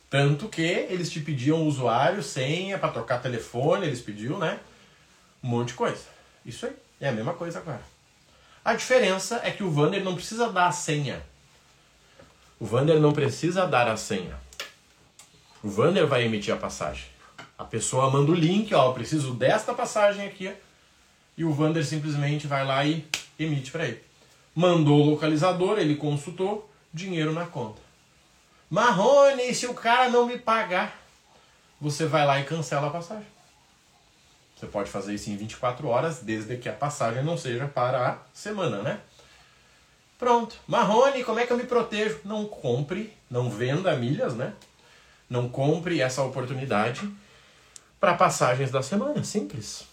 Tanto 0.09 0.47
que 0.47 0.61
eles 0.61 1.11
te 1.11 1.19
pediam 1.19 1.67
usuário, 1.67 2.23
senha 2.23 2.79
para 2.79 2.93
trocar 2.93 3.21
telefone, 3.21 3.85
eles 3.85 3.99
pediam, 3.99 4.39
né? 4.39 4.61
Um 5.43 5.49
monte 5.49 5.69
de 5.69 5.73
coisa. 5.73 6.05
Isso 6.45 6.65
aí. 6.65 6.73
É 7.01 7.09
a 7.09 7.11
mesma 7.11 7.33
coisa 7.33 7.59
agora. 7.59 7.96
A 8.67 8.73
diferença 8.73 9.39
é 9.45 9.51
que 9.51 9.63
o 9.63 9.71
Vander 9.71 10.03
não 10.03 10.13
precisa 10.13 10.51
dar 10.51 10.67
a 10.67 10.71
senha. 10.73 11.23
O 12.59 12.65
Vander 12.65 12.99
não 12.99 13.13
precisa 13.13 13.65
dar 13.65 13.87
a 13.87 13.95
senha. 13.95 14.37
O 15.63 15.69
Vander 15.69 16.05
vai 16.05 16.25
emitir 16.25 16.53
a 16.53 16.57
passagem. 16.57 17.05
A 17.57 17.63
pessoa 17.63 18.09
manda 18.09 18.29
o 18.29 18.35
link, 18.35 18.73
ó, 18.73 18.91
preciso 18.91 19.33
desta 19.33 19.73
passagem 19.73 20.27
aqui, 20.27 20.53
e 21.37 21.45
o 21.45 21.53
Vander 21.53 21.85
simplesmente 21.85 22.45
vai 22.45 22.65
lá 22.65 22.83
e 22.83 23.07
emite 23.39 23.71
para 23.71 23.85
ele. 23.85 24.03
Mandou 24.53 24.99
o 24.99 25.11
localizador, 25.11 25.79
ele 25.79 25.95
consultou, 25.95 26.69
dinheiro 26.93 27.31
na 27.31 27.45
conta. 27.45 27.79
Marrone, 28.69 29.55
se 29.55 29.65
o 29.65 29.73
cara 29.73 30.09
não 30.09 30.27
me 30.27 30.37
pagar, 30.37 30.93
você 31.79 32.05
vai 32.05 32.25
lá 32.25 32.37
e 32.37 32.43
cancela 32.43 32.87
a 32.87 32.89
passagem. 32.89 33.36
Você 34.57 34.65
pode 34.65 34.89
fazer 34.89 35.13
isso 35.13 35.29
em 35.29 35.37
24 35.37 35.87
horas, 35.87 36.19
desde 36.23 36.57
que 36.57 36.67
a 36.67 36.73
passagem 36.73 37.23
não 37.23 37.37
seja 37.37 37.67
para 37.67 38.09
a 38.09 38.17
semana, 38.33 38.81
né? 38.81 38.99
Pronto. 40.17 40.55
Marrone, 40.67 41.23
como 41.23 41.39
é 41.39 41.45
que 41.45 41.53
eu 41.53 41.57
me 41.57 41.63
protejo? 41.63 42.19
Não 42.25 42.45
compre, 42.45 43.13
não 43.29 43.51
venda 43.51 43.95
milhas, 43.95 44.33
né? 44.33 44.53
Não 45.29 45.47
compre 45.47 46.01
essa 46.01 46.23
oportunidade 46.23 47.07
para 47.99 48.15
passagens 48.15 48.71
da 48.71 48.81
semana. 48.81 49.23
Simples. 49.23 49.83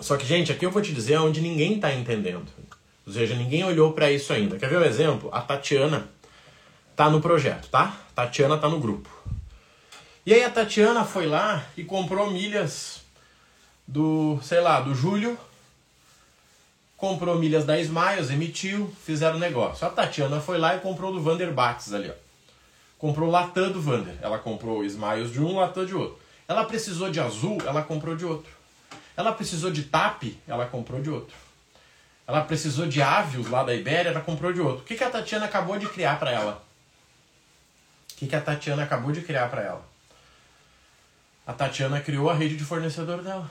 Só 0.00 0.16
que, 0.16 0.24
gente, 0.24 0.50
aqui 0.50 0.64
eu 0.64 0.70
vou 0.70 0.80
te 0.80 0.94
dizer 0.94 1.18
onde 1.18 1.42
ninguém 1.42 1.74
está 1.74 1.92
entendendo. 1.92 2.50
Ou 3.06 3.12
seja, 3.12 3.34
ninguém 3.34 3.64
olhou 3.64 3.92
para 3.92 4.10
isso 4.10 4.32
ainda. 4.32 4.58
Quer 4.58 4.70
ver 4.70 4.78
um 4.78 4.84
exemplo? 4.84 5.28
A 5.30 5.42
Tatiana 5.42 6.08
tá 6.94 7.10
no 7.10 7.20
projeto, 7.20 7.68
tá? 7.68 7.94
Tatiana 8.14 8.56
tá 8.56 8.68
no 8.68 8.80
grupo. 8.80 9.10
E 10.24 10.32
aí 10.32 10.42
a 10.42 10.50
Tatiana 10.50 11.04
foi 11.04 11.26
lá 11.26 11.62
e 11.76 11.84
comprou 11.84 12.30
milhas 12.30 13.05
do, 13.86 14.38
sei 14.42 14.60
lá, 14.60 14.80
do 14.80 14.94
Júlio. 14.94 15.38
Comprou 16.96 17.38
milhas 17.38 17.64
da 17.64 17.78
Smiles, 17.78 18.30
emitiu, 18.30 18.90
fizeram 19.04 19.38
negócio. 19.38 19.86
A 19.86 19.90
Tatiana 19.90 20.40
foi 20.40 20.58
lá 20.58 20.76
e 20.76 20.80
comprou 20.80 21.12
do 21.12 21.20
Vander 21.20 21.52
Bates 21.52 21.92
ali, 21.92 22.10
ó. 22.10 22.14
Comprou 22.98 23.30
Latam 23.30 23.70
do 23.70 23.80
Vander. 23.80 24.16
Ela 24.22 24.38
comprou 24.38 24.82
Smiles 24.82 25.30
de 25.30 25.40
um, 25.40 25.58
Latam 25.58 25.84
de 25.84 25.94
outro. 25.94 26.18
Ela 26.48 26.64
precisou 26.64 27.10
de 27.10 27.20
azul, 27.20 27.58
ela 27.66 27.82
comprou 27.82 28.16
de 28.16 28.24
outro. 28.24 28.50
Ela 29.16 29.32
precisou 29.32 29.70
de 29.70 29.82
TAP, 29.82 30.38
ela 30.46 30.66
comprou 30.66 31.00
de 31.02 31.10
outro. 31.10 31.34
Ela 32.26 32.42
precisou 32.42 32.86
de 32.86 33.00
Avios 33.00 33.48
lá 33.48 33.62
da 33.62 33.74
Ibéria, 33.74 34.10
ela 34.10 34.20
comprou 34.20 34.52
de 34.52 34.60
outro. 34.60 34.82
O 34.82 34.84
que, 34.84 34.96
que 34.96 35.04
a 35.04 35.10
Tatiana 35.10 35.44
acabou 35.46 35.78
de 35.78 35.88
criar 35.88 36.18
para 36.18 36.32
ela? 36.32 36.64
O 38.12 38.16
que, 38.16 38.26
que 38.26 38.36
a 38.36 38.40
Tatiana 38.40 38.82
acabou 38.82 39.12
de 39.12 39.20
criar 39.20 39.48
para 39.48 39.62
ela? 39.62 39.84
A 41.46 41.52
Tatiana 41.52 42.00
criou 42.00 42.28
a 42.28 42.34
rede 42.34 42.56
de 42.56 42.64
fornecedor 42.64 43.22
dela. 43.22 43.48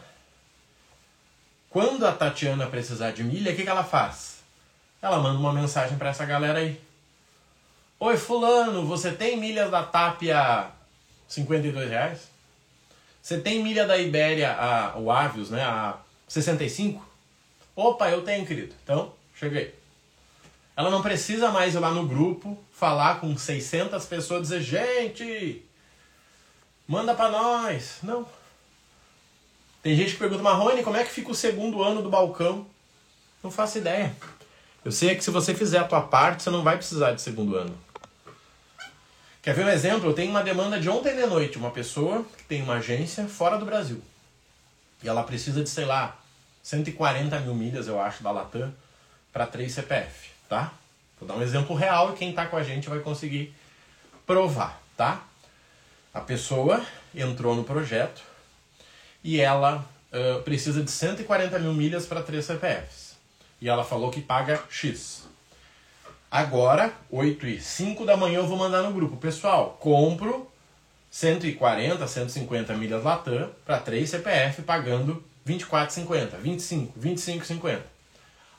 Quando 1.75 2.07
a 2.07 2.13
Tatiana 2.13 2.67
precisar 2.67 3.11
de 3.11 3.21
milha, 3.21 3.51
o 3.51 3.55
que, 3.57 3.63
que 3.63 3.69
ela 3.69 3.83
faz? 3.83 4.37
Ela 5.01 5.19
manda 5.19 5.37
uma 5.37 5.51
mensagem 5.51 5.97
para 5.97 6.07
essa 6.07 6.25
galera 6.25 6.59
aí. 6.59 6.79
Oi, 7.99 8.15
fulano, 8.15 8.85
você 8.85 9.11
tem 9.11 9.35
milhas 9.35 9.69
da 9.69 9.83
TAP 9.83 10.21
a 10.33 10.71
52 11.27 11.89
reais? 11.89 12.29
Você 13.21 13.41
tem 13.41 13.61
milha 13.61 13.85
da 13.85 13.97
Ibéria, 13.97 14.53
a, 14.53 14.97
o 14.97 15.11
Avios, 15.11 15.49
né, 15.49 15.65
a 15.65 15.97
65? 16.29 17.05
Opa, 17.75 18.09
eu 18.09 18.21
tenho, 18.21 18.45
querido. 18.45 18.73
Então, 18.81 19.11
cheguei. 19.37 19.75
Ela 20.77 20.89
não 20.89 21.01
precisa 21.01 21.51
mais 21.51 21.75
ir 21.75 21.79
lá 21.79 21.91
no 21.91 22.07
grupo, 22.07 22.57
falar 22.71 23.19
com 23.19 23.37
600 23.37 24.05
pessoas, 24.05 24.43
dizer, 24.43 24.61
gente, 24.61 25.61
manda 26.87 27.13
para 27.13 27.27
nós. 27.27 27.97
Não. 28.01 28.25
Tem 29.85 29.95
gente 29.95 30.13
que 30.13 30.17
pergunta, 30.17 30.41
Marrone, 30.41 30.81
como 30.81 30.97
é 30.97 31.03
que 31.03 31.11
fica 31.11 31.29
o 31.29 31.35
segundo 31.35 31.83
ano 31.83 32.01
do 32.01 32.09
balcão? 32.09 32.65
Não 33.43 33.51
faço 33.51 33.77
ideia. 33.77 34.15
Eu 34.83 34.91
sei 34.91 35.13
que 35.13 35.23
se 35.23 35.29
você 35.29 35.53
fizer 35.53 35.77
a 35.77 35.83
tua 35.83 36.01
parte, 36.01 36.41
você 36.41 36.49
não 36.49 36.63
vai 36.63 36.75
precisar 36.75 37.11
de 37.11 37.21
segundo 37.21 37.55
ano. 37.55 37.77
Quer 39.43 39.53
ver 39.53 39.63
um 39.63 39.69
exemplo? 39.69 40.09
Eu 40.09 40.13
tenho 40.15 40.31
uma 40.31 40.41
demanda 40.41 40.79
de 40.79 40.89
ontem 40.89 41.15
de 41.15 41.27
noite, 41.27 41.59
uma 41.59 41.69
pessoa 41.69 42.25
que 42.35 42.45
tem 42.45 42.63
uma 42.63 42.77
agência 42.77 43.27
fora 43.27 43.59
do 43.59 43.65
Brasil. 43.65 44.01
E 45.03 45.07
ela 45.07 45.21
precisa 45.21 45.61
de, 45.61 45.69
sei 45.69 45.85
lá, 45.85 46.17
140 46.63 47.39
mil 47.41 47.53
milhas, 47.53 47.87
eu 47.87 48.01
acho, 48.01 48.23
da 48.23 48.31
Latam 48.31 48.73
para 49.31 49.45
3 49.45 49.71
CPF, 49.71 50.31
tá? 50.49 50.73
Vou 51.19 51.29
dar 51.29 51.35
um 51.35 51.43
exemplo 51.43 51.75
real 51.75 52.11
e 52.11 52.17
quem 52.17 52.31
está 52.31 52.47
com 52.47 52.57
a 52.57 52.63
gente 52.63 52.89
vai 52.89 53.01
conseguir 53.01 53.53
provar, 54.25 54.81
tá? 54.97 55.21
A 56.11 56.21
pessoa 56.21 56.83
entrou 57.13 57.53
no 57.53 57.63
projeto 57.63 58.33
e 59.25 59.41
ela 59.41 59.83
uh, 60.13 60.43
precisa 60.43 60.83
de 60.83 60.91
140 60.91 61.57
mil 61.57 61.73
milhas 61.73 62.05
para 62.05 62.21
3 62.21 62.45
CPFs. 62.45 63.15
E 63.59 63.67
ela 63.67 63.83
falou 63.83 64.11
que 64.11 64.21
paga 64.21 64.61
X. 64.69 65.23
Agora, 66.29 66.93
8 67.09 67.47
e 67.47 67.59
5 67.59 68.05
da 68.05 68.15
manhã 68.15 68.37
eu 68.37 68.47
vou 68.47 68.55
mandar 68.55 68.83
no 68.83 68.93
grupo. 68.93 69.17
Pessoal, 69.17 69.77
compro 69.79 70.47
140, 71.09 72.05
150 72.05 72.75
milhas 72.75 73.03
Latam 73.03 73.49
para 73.65 73.79
3 73.79 74.07
CPF 74.07 74.61
pagando 74.61 75.23
24,50, 75.47 76.37
25, 76.37 76.99
25,50. 76.99 77.79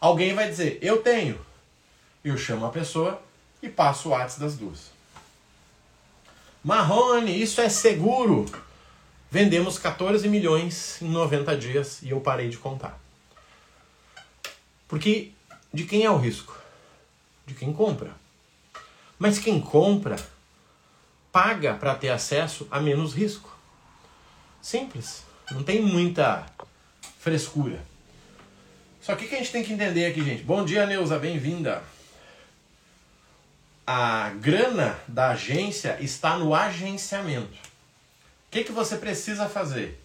Alguém 0.00 0.34
vai 0.34 0.48
dizer, 0.48 0.80
eu 0.82 1.00
tenho. 1.00 1.38
Eu 2.24 2.36
chamo 2.36 2.66
a 2.66 2.70
pessoa 2.70 3.22
e 3.62 3.68
passo 3.68 4.08
o 4.08 4.12
WhatsApp 4.12 4.40
das 4.40 4.56
duas. 4.56 4.90
Marrone, 6.64 7.40
isso 7.40 7.60
é 7.60 7.68
seguro. 7.68 8.46
Vendemos 9.30 9.78
14 9.78 10.28
milhões 10.28 11.00
em 11.02 11.08
90 11.08 11.56
dias 11.56 12.02
e 12.02 12.10
eu 12.10 12.20
parei 12.20 12.48
de 12.48 12.56
contar. 12.56 12.98
Porque 14.86 15.32
de 15.72 15.84
quem 15.84 16.04
é 16.04 16.10
o 16.10 16.16
risco? 16.16 16.56
de 17.46 17.54
quem 17.54 17.72
compra. 17.72 18.10
Mas 19.18 19.38
quem 19.38 19.60
compra 19.60 20.16
paga 21.32 21.74
para 21.74 21.94
ter 21.94 22.10
acesso 22.10 22.66
a 22.70 22.80
menos 22.80 23.14
risco. 23.14 23.56
Simples. 24.60 25.22
Não 25.50 25.62
tem 25.62 25.80
muita 25.80 26.44
frescura. 27.20 27.80
Só 29.00 29.14
que 29.14 29.24
o 29.24 29.28
que 29.28 29.36
a 29.36 29.38
gente 29.38 29.52
tem 29.52 29.62
que 29.62 29.72
entender 29.72 30.06
aqui, 30.06 30.22
gente? 30.24 30.42
Bom 30.42 30.64
dia, 30.64 30.84
Neuza, 30.84 31.18
bem-vinda. 31.18 31.82
A 33.86 34.30
grana 34.30 34.98
da 35.06 35.30
agência 35.30 35.96
está 36.00 36.36
no 36.36 36.52
agenciamento. 36.52 37.56
Que, 38.56 38.64
que 38.64 38.72
você 38.72 38.96
precisa 38.96 39.50
fazer? 39.50 40.02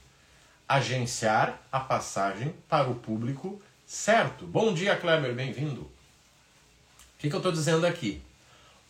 Agenciar 0.68 1.58
a 1.72 1.80
passagem 1.80 2.54
para 2.68 2.90
o 2.90 2.96
público 2.96 3.62
certo. 3.88 4.46
Bom 4.46 4.74
dia, 4.74 4.94
Kleber, 4.98 5.34
bem-vindo. 5.34 5.84
O 5.84 5.90
que, 7.18 7.30
que 7.30 7.34
eu 7.34 7.40
estou 7.40 7.54
dizendo 7.54 7.88
aqui? 7.88 8.22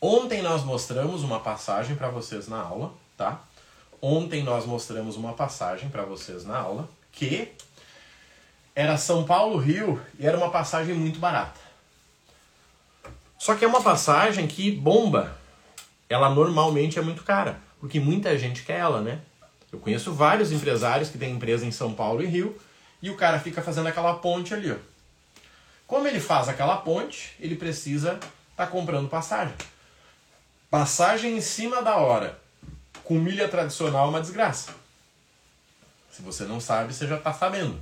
Ontem 0.01 0.41
nós 0.41 0.63
mostramos 0.63 1.21
uma 1.21 1.39
passagem 1.39 1.95
para 1.95 2.09
vocês 2.09 2.47
na 2.47 2.59
aula, 2.59 2.91
tá? 3.15 3.39
Ontem 4.01 4.41
nós 4.41 4.65
mostramos 4.65 5.15
uma 5.15 5.33
passagem 5.33 5.91
para 5.91 6.05
vocês 6.05 6.43
na 6.43 6.57
aula 6.57 6.89
que 7.11 7.51
era 8.73 8.97
São 8.97 9.25
Paulo 9.25 9.59
Rio 9.59 10.01
e 10.17 10.25
era 10.25 10.37
uma 10.37 10.49
passagem 10.49 10.95
muito 10.95 11.19
barata. 11.19 11.59
Só 13.37 13.53
que 13.53 13.63
é 13.63 13.67
uma 13.67 13.83
passagem 13.83 14.47
que 14.47 14.71
bomba. 14.71 15.37
Ela 16.09 16.31
normalmente 16.31 16.97
é 16.97 17.01
muito 17.03 17.23
cara, 17.23 17.59
porque 17.79 17.99
muita 17.99 18.35
gente 18.39 18.63
quer 18.63 18.79
ela, 18.79 19.01
né? 19.01 19.21
Eu 19.71 19.79
conheço 19.79 20.13
vários 20.13 20.51
empresários 20.51 21.09
que 21.09 21.17
têm 21.17 21.33
empresa 21.33 21.65
em 21.65 21.71
São 21.71 21.93
Paulo 21.93 22.21
e 22.21 22.27
Rio 22.27 22.59
e 23.01 23.09
o 23.09 23.15
cara 23.15 23.39
fica 23.39 23.61
fazendo 23.61 23.87
aquela 23.87 24.15
ponte 24.15 24.53
ali, 24.53 24.71
ó. 24.71 24.75
Como 25.87 26.07
ele 26.07 26.19
faz 26.19 26.47
aquela 26.47 26.77
ponte, 26.77 27.35
ele 27.39 27.55
precisa 27.55 28.13
estar 28.13 28.27
tá 28.55 28.67
comprando 28.67 29.09
passagem. 29.09 29.53
Passagem 30.69 31.35
em 31.35 31.41
cima 31.41 31.81
da 31.81 31.97
hora, 31.97 32.39
com 33.03 33.15
milha 33.15 33.49
tradicional, 33.49 34.05
é 34.05 34.09
uma 34.09 34.21
desgraça. 34.21 34.73
Se 36.11 36.21
você 36.21 36.45
não 36.45 36.59
sabe, 36.61 36.93
você 36.93 37.07
já 37.07 37.17
está 37.17 37.33
sabendo. 37.33 37.81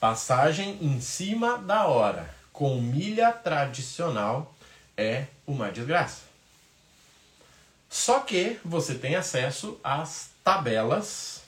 Passagem 0.00 0.78
em 0.80 1.00
cima 1.00 1.58
da 1.58 1.86
hora, 1.86 2.28
com 2.52 2.80
milha 2.80 3.32
tradicional, 3.32 4.54
é 4.96 5.26
uma 5.46 5.70
desgraça. 5.70 6.27
Só 7.88 8.20
que 8.20 8.58
você 8.64 8.94
tem 8.94 9.16
acesso 9.16 9.78
às 9.82 10.30
tabelas 10.44 11.42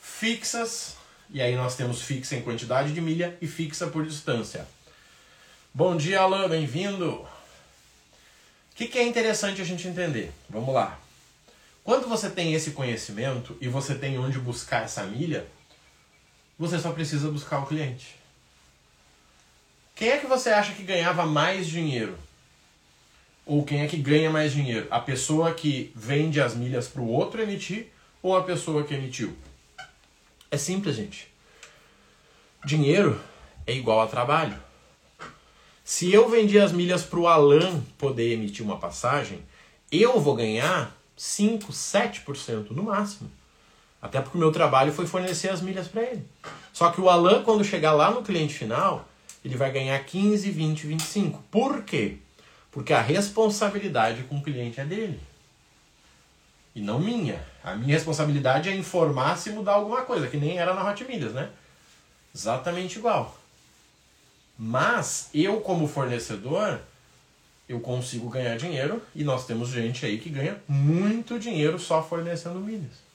fixas, 0.00 0.96
e 1.30 1.40
aí 1.40 1.54
nós 1.54 1.76
temos 1.76 2.02
fixa 2.02 2.36
em 2.36 2.42
quantidade 2.42 2.92
de 2.92 3.00
milha 3.00 3.36
e 3.40 3.46
fixa 3.46 3.86
por 3.86 4.04
distância. 4.04 4.66
Bom 5.72 5.96
dia, 5.96 6.20
Alain, 6.20 6.48
bem-vindo. 6.48 7.10
O 7.12 7.28
que, 8.74 8.88
que 8.88 8.98
é 8.98 9.06
interessante 9.06 9.62
a 9.62 9.64
gente 9.64 9.86
entender? 9.86 10.32
Vamos 10.48 10.74
lá. 10.74 10.98
Quando 11.84 12.08
você 12.08 12.28
tem 12.28 12.52
esse 12.54 12.72
conhecimento 12.72 13.56
e 13.60 13.68
você 13.68 13.94
tem 13.94 14.18
onde 14.18 14.38
buscar 14.38 14.84
essa 14.84 15.04
milha, 15.04 15.46
você 16.58 16.78
só 16.78 16.92
precisa 16.92 17.30
buscar 17.30 17.60
o 17.60 17.66
cliente. 17.66 18.16
Quem 19.94 20.10
é 20.10 20.18
que 20.18 20.26
você 20.26 20.50
acha 20.50 20.72
que 20.72 20.82
ganhava 20.82 21.24
mais 21.24 21.66
dinheiro? 21.66 22.18
Ou 23.46 23.64
quem 23.64 23.82
é 23.82 23.86
que 23.86 23.96
ganha 23.96 24.30
mais 24.30 24.52
dinheiro? 24.52 24.86
A 24.90 25.00
pessoa 25.00 25.52
que 25.52 25.92
vende 25.94 26.40
as 26.40 26.54
milhas 26.54 26.86
para 26.86 27.02
o 27.02 27.08
outro 27.08 27.42
emitir 27.42 27.88
ou 28.22 28.36
a 28.36 28.42
pessoa 28.42 28.84
que 28.84 28.94
emitiu? 28.94 29.36
É 30.50 30.56
simples, 30.56 30.96
gente. 30.96 31.28
Dinheiro 32.64 33.20
é 33.66 33.74
igual 33.74 34.00
a 34.00 34.06
trabalho. 34.06 34.56
Se 35.84 36.12
eu 36.12 36.28
vendi 36.28 36.58
as 36.58 36.70
milhas 36.70 37.02
para 37.02 37.18
o 37.18 37.26
Alan 37.26 37.80
poder 37.98 38.32
emitir 38.32 38.64
uma 38.64 38.78
passagem, 38.78 39.40
eu 39.90 40.20
vou 40.20 40.36
ganhar 40.36 40.96
5, 41.16 41.72
7% 41.72 42.70
no 42.70 42.84
máximo. 42.84 43.30
Até 44.00 44.20
porque 44.20 44.38
o 44.38 44.40
meu 44.40 44.52
trabalho 44.52 44.92
foi 44.92 45.06
fornecer 45.06 45.48
as 45.48 45.60
milhas 45.60 45.88
para 45.88 46.02
ele. 46.02 46.24
Só 46.72 46.90
que 46.90 47.00
o 47.00 47.10
Alan, 47.10 47.42
quando 47.42 47.64
chegar 47.64 47.92
lá 47.92 48.10
no 48.10 48.22
cliente 48.22 48.54
final, 48.54 49.08
ele 49.44 49.56
vai 49.56 49.70
ganhar 49.70 49.98
15, 49.98 50.50
20, 50.50 50.86
25. 50.86 51.42
Por 51.50 51.82
quê? 51.82 52.18
Porque 52.70 52.92
a 52.92 53.00
responsabilidade 53.00 54.22
com 54.24 54.38
o 54.38 54.42
cliente 54.42 54.80
é 54.80 54.84
dele. 54.84 55.20
E 56.74 56.80
não 56.80 57.00
minha. 57.00 57.44
A 57.64 57.74
minha 57.74 57.94
responsabilidade 57.94 58.68
é 58.68 58.74
informar 58.74 59.36
se 59.36 59.50
mudar 59.50 59.72
alguma 59.72 60.02
coisa, 60.02 60.28
que 60.28 60.36
nem 60.36 60.58
era 60.58 60.72
na 60.72 60.88
Hot 60.88 61.04
Milhas, 61.04 61.32
né? 61.32 61.50
Exatamente 62.34 62.98
igual. 62.98 63.36
Mas 64.56 65.30
eu, 65.34 65.60
como 65.60 65.88
fornecedor, 65.88 66.80
eu 67.68 67.80
consigo 67.80 68.28
ganhar 68.28 68.56
dinheiro 68.56 69.02
e 69.14 69.24
nós 69.24 69.46
temos 69.46 69.68
gente 69.68 70.04
aí 70.04 70.18
que 70.18 70.28
ganha 70.28 70.60
muito 70.68 71.38
dinheiro 71.38 71.78
só 71.78 72.02
fornecendo 72.02 72.60
milhas. 72.60 73.10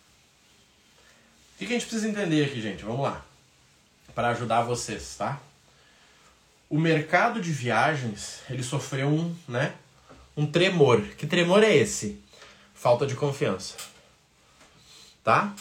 O 1.56 1.58
que 1.60 1.65
a 1.65 1.70
gente 1.70 1.86
precisa 1.86 2.10
entender 2.10 2.46
aqui, 2.46 2.62
gente? 2.62 2.84
Vamos 2.84 3.02
lá. 3.02 3.24
Para 4.13 4.30
ajudar 4.30 4.63
vocês, 4.63 5.15
tá? 5.18 5.39
O 6.69 6.80
mercado 6.80 7.39
de 7.41 7.51
viagens, 7.51 8.41
ele 8.49 8.63
sofreu 8.63 9.08
um, 9.08 9.36
né, 9.47 9.73
um 10.36 10.45
tremor. 10.45 11.01
Que 11.17 11.28
tremor 11.28 11.63
é 11.63 11.75
esse? 11.75 12.19
Falta 12.73 13.06
de 13.06 13.15
confiança. 13.15 13.75
Tá? 15.23 15.54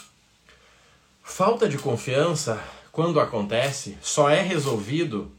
Falta 1.23 1.69
de 1.69 1.79
confiança, 1.79 2.63
quando 2.93 3.21
acontece, 3.21 3.97
só 4.03 4.29
é 4.29 4.41
resolvido 4.41 5.33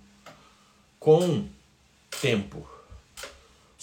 com 1.00 1.48
tempo 2.22 2.76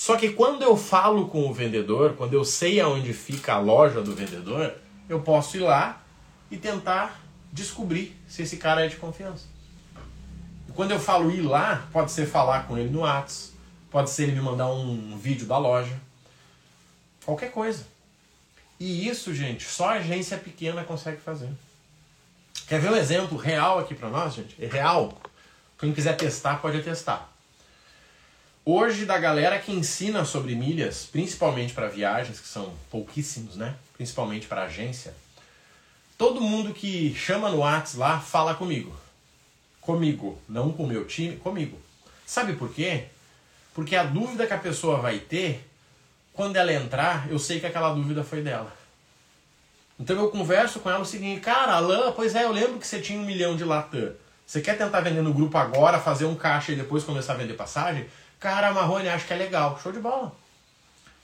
só 0.03 0.17
que 0.17 0.31
quando 0.31 0.63
eu 0.63 0.77
falo 0.77 1.29
com 1.29 1.49
o 1.49 1.55
vendedor, 1.55 2.15
quando 2.15 2.35
eu 2.35 2.45
sei 2.45 2.81
aonde 2.81 3.13
fica 3.13 3.53
a 3.53 3.61
loja 3.61 4.03
do 4.03 4.13
vendedor, 4.17 4.75
eu 5.09 5.21
posso 5.21 5.57
ir 5.57 5.61
lá 5.61 6.03
e 6.51 6.57
tentar 6.57 7.23
descobrir 7.53 8.17
se 8.27 8.43
esse 8.43 8.57
cara 8.57 8.85
é 8.85 8.89
de 8.89 8.97
confiança. 8.97 9.47
Quando 10.75 10.93
eu 10.93 11.01
falo 11.01 11.31
ir 11.31 11.43
lá, 11.43 11.87
pode 11.93 12.11
ser 12.13 12.27
falar 12.27 12.67
com 12.67 12.79
ele 12.79 12.89
no 12.89 13.01
Whats, 13.01 13.53
pode 13.91 14.11
ser 14.11 14.25
ele 14.25 14.33
me 14.33 14.41
mandar 14.41 14.69
um 14.73 15.19
vídeo 15.19 15.47
da 15.47 15.59
loja, 15.59 15.95
qualquer 17.25 17.51
coisa. 17.51 17.87
E 18.81 19.07
isso, 19.07 19.35
gente, 19.35 19.65
só 19.65 19.91
agência 19.91 20.37
pequena 20.39 20.83
consegue 20.83 21.21
fazer. 21.21 21.51
Quer 22.67 22.81
ver 22.81 22.91
um 22.91 22.97
exemplo 22.97 23.37
real 23.37 23.79
aqui 23.79 23.95
para 23.95 24.09
nós, 24.09 24.35
gente? 24.35 24.57
É 24.63 24.67
real. 24.67 25.21
Quem 25.79 25.93
quiser 25.93 26.17
testar, 26.17 26.57
pode 26.57 26.83
testar. 26.83 27.31
Hoje, 28.65 29.05
da 29.05 29.19
galera 29.19 29.59
que 29.59 29.73
ensina 29.73 30.25
sobre 30.25 30.55
milhas, 30.55 31.05
principalmente 31.05 31.75
para 31.75 31.89
viagens, 31.89 32.41
que 32.41 32.47
são 32.47 32.73
pouquíssimos, 32.91 33.57
né? 33.57 33.75
Principalmente 33.95 34.47
para 34.47 34.63
agência, 34.63 35.15
todo 36.17 36.41
mundo 36.41 36.73
que 36.73 37.15
chama 37.15 37.51
no 37.51 37.59
Whats 37.59 37.95
lá 37.95 38.21
fala 38.21 38.55
comigo. 38.55 39.02
Comigo, 39.83 40.39
não 40.49 40.73
com 40.73 40.85
o 40.85 40.87
meu 40.87 41.07
time, 41.07 41.37
comigo. 41.37 41.79
Sabe 42.25 42.55
por 42.55 42.73
quê? 42.73 43.07
Porque 43.75 43.95
a 43.95 44.05
dúvida 44.05 44.47
que 44.47 44.55
a 44.55 44.59
pessoa 44.59 44.99
vai 44.99 45.19
ter, 45.19 45.69
quando 46.33 46.57
ela 46.57 46.73
entrar, 46.73 47.31
eu 47.31 47.39
sei 47.39 47.61
que 47.61 47.67
aquela 47.67 47.93
dúvida 47.93 48.25
foi 48.25 48.43
dela. 48.43 48.73
Então 49.99 50.17
eu 50.17 50.31
converso 50.31 50.81
com 50.81 50.89
ela 50.89 51.01
o 51.01 51.05
seguinte, 51.05 51.41
cara, 51.41 51.75
Alain, 51.75 52.13
pois 52.15 52.35
é, 52.35 52.45
eu 52.45 52.53
lembro 52.53 52.79
que 52.79 52.87
você 52.87 53.01
tinha 53.01 53.19
um 53.19 53.25
milhão 53.25 53.57
de 53.57 53.65
Latam. 53.65 54.13
Você 54.47 54.61
quer 54.61 54.79
tentar 54.79 55.01
vender 55.01 55.23
no 55.23 55.35
grupo 55.35 55.59
agora, 55.59 55.99
fazer 55.99 56.25
um 56.27 56.35
caixa 56.35 56.73
e 56.73 56.77
depois 56.77 57.05
começar 57.05 57.35
a 57.35 57.37
vender 57.37 57.55
passagem? 57.55 58.07
Cara, 58.39 58.73
Marrone, 58.73 59.09
acho 59.09 59.27
que 59.27 59.33
é 59.33 59.37
legal. 59.37 59.79
Show 59.83 59.93
de 59.93 60.01
bola. 60.01 60.33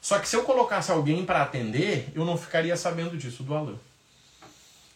Só 0.01 0.19
que 0.19 0.29
se 0.29 0.37
eu 0.37 0.45
colocasse 0.45 0.91
alguém 0.91 1.25
para 1.25 1.43
atender, 1.43 2.11
eu 2.15 2.25
não 2.25 2.37
ficaria 2.37 2.77
sabendo 2.77 3.17
disso 3.17 3.43
do 3.43 3.55
Alan. 3.55 3.79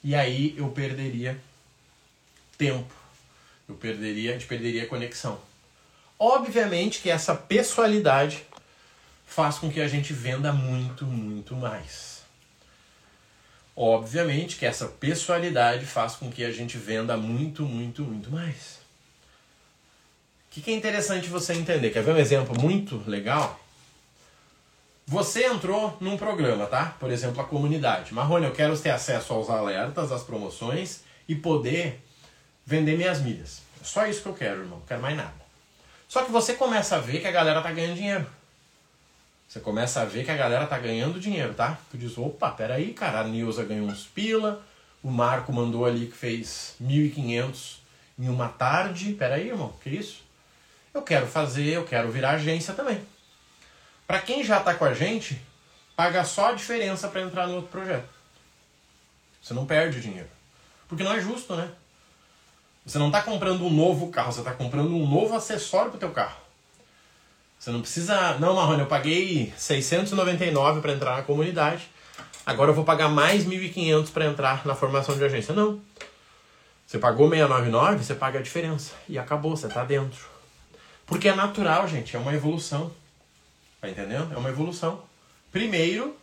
E 0.02 0.14
aí 0.14 0.54
eu 0.56 0.68
perderia 0.68 1.38
tempo. 2.56 3.01
Eu 3.72 3.76
perderia, 3.76 4.30
a 4.30 4.32
gente 4.34 4.46
perderia 4.46 4.86
conexão. 4.86 5.40
Obviamente 6.18 7.00
que 7.00 7.10
essa 7.10 7.34
pessoalidade 7.34 8.44
faz 9.26 9.56
com 9.56 9.70
que 9.70 9.80
a 9.80 9.88
gente 9.88 10.12
venda 10.12 10.52
muito, 10.52 11.06
muito 11.06 11.56
mais. 11.56 12.22
Obviamente 13.74 14.56
que 14.56 14.66
essa 14.66 14.86
pessoalidade 14.86 15.86
faz 15.86 16.14
com 16.14 16.30
que 16.30 16.44
a 16.44 16.52
gente 16.52 16.76
venda 16.76 17.16
muito, 17.16 17.62
muito, 17.62 18.02
muito 18.02 18.30
mais. 18.30 18.82
O 20.50 20.54
que, 20.54 20.60
que 20.60 20.70
é 20.70 20.74
interessante 20.74 21.28
você 21.28 21.54
entender? 21.54 21.90
Quer 21.90 22.02
ver 22.02 22.12
um 22.12 22.18
exemplo 22.18 22.54
muito 22.60 23.02
legal? 23.08 23.58
Você 25.06 25.46
entrou 25.46 25.96
num 25.98 26.18
programa, 26.18 26.66
tá? 26.66 26.94
Por 27.00 27.10
exemplo, 27.10 27.40
a 27.40 27.44
comunidade. 27.44 28.12
Marrone, 28.12 28.44
eu 28.44 28.52
quero 28.52 28.78
ter 28.78 28.90
acesso 28.90 29.32
aos 29.32 29.48
alertas, 29.48 30.12
às 30.12 30.22
promoções 30.22 31.00
e 31.26 31.34
poder 31.34 32.02
vender 32.64 32.96
minhas 32.96 33.20
milhas. 33.20 33.62
É 33.80 33.84
só 33.84 34.06
isso 34.06 34.22
que 34.22 34.28
eu 34.28 34.34
quero, 34.34 34.60
irmão. 34.60 34.78
Não 34.78 34.86
quero 34.86 35.02
mais 35.02 35.16
nada. 35.16 35.42
Só 36.08 36.22
que 36.24 36.30
você 36.30 36.54
começa 36.54 36.96
a 36.96 36.98
ver 36.98 37.20
que 37.20 37.26
a 37.26 37.32
galera 37.32 37.60
tá 37.62 37.72
ganhando 37.72 37.96
dinheiro. 37.96 38.26
Você 39.48 39.60
começa 39.60 40.00
a 40.00 40.04
ver 40.04 40.24
que 40.24 40.30
a 40.30 40.36
galera 40.36 40.66
tá 40.66 40.78
ganhando 40.78 41.20
dinheiro, 41.20 41.52
tá? 41.52 41.78
Tu 41.90 41.98
diz, 41.98 42.16
opa, 42.16 42.50
peraí, 42.50 42.94
cara, 42.94 43.20
a 43.20 43.24
Nilza 43.24 43.64
ganhou 43.64 43.86
uns 43.86 44.06
pila, 44.06 44.64
o 45.02 45.10
Marco 45.10 45.52
mandou 45.52 45.84
ali 45.84 46.06
que 46.06 46.16
fez 46.16 46.74
1.500 46.82 47.76
em 48.18 48.28
uma 48.28 48.48
tarde. 48.48 49.12
Peraí, 49.12 49.48
irmão, 49.48 49.74
que 49.82 49.90
isso? 49.90 50.22
Eu 50.94 51.02
quero 51.02 51.26
fazer, 51.26 51.68
eu 51.68 51.84
quero 51.84 52.10
virar 52.10 52.30
agência 52.30 52.72
também. 52.72 53.02
Para 54.06 54.20
quem 54.20 54.44
já 54.44 54.58
está 54.58 54.74
com 54.74 54.84
a 54.84 54.94
gente, 54.94 55.40
paga 55.96 56.24
só 56.24 56.50
a 56.50 56.52
diferença 56.52 57.08
para 57.08 57.22
entrar 57.22 57.46
no 57.46 57.56
outro 57.56 57.70
projeto. 57.70 58.08
Você 59.42 59.52
não 59.54 59.66
perde 59.66 60.00
dinheiro. 60.00 60.28
Porque 60.88 61.04
não 61.04 61.12
é 61.12 61.20
justo, 61.20 61.56
né? 61.56 61.70
Você 62.84 62.98
não 62.98 63.06
está 63.06 63.22
comprando 63.22 63.64
um 63.64 63.70
novo 63.70 64.08
carro, 64.08 64.32
você 64.32 64.40
está 64.40 64.52
comprando 64.52 64.94
um 64.94 65.08
novo 65.08 65.34
acessório 65.34 65.90
para 65.90 65.96
o 65.96 66.00
teu 66.00 66.10
carro. 66.10 66.36
Você 67.58 67.70
não 67.70 67.80
precisa. 67.80 68.38
Não, 68.40 68.56
Marrone, 68.56 68.80
eu 68.80 68.86
paguei 68.86 69.52
699 69.56 70.80
para 70.80 70.92
entrar 70.92 71.16
na 71.16 71.22
comunidade. 71.22 71.88
Agora 72.44 72.70
eu 72.70 72.74
vou 72.74 72.84
pagar 72.84 73.08
mais 73.08 73.46
1.500 73.46 74.10
para 74.10 74.26
entrar 74.26 74.66
na 74.66 74.74
formação 74.74 75.16
de 75.16 75.24
agência. 75.24 75.54
Não. 75.54 75.80
Você 76.84 76.98
pagou 76.98 77.30
699, 77.30 78.04
você 78.04 78.14
paga 78.16 78.40
a 78.40 78.42
diferença. 78.42 78.92
E 79.08 79.16
acabou, 79.16 79.56
você 79.56 79.68
está 79.68 79.84
dentro. 79.84 80.26
Porque 81.06 81.28
é 81.28 81.34
natural, 81.36 81.86
gente, 81.86 82.16
é 82.16 82.18
uma 82.18 82.34
evolução. 82.34 82.90
Tá 83.80 83.88
entendendo? 83.88 84.32
É 84.34 84.36
uma 84.36 84.48
evolução. 84.48 85.00
Primeiro, 85.52 86.16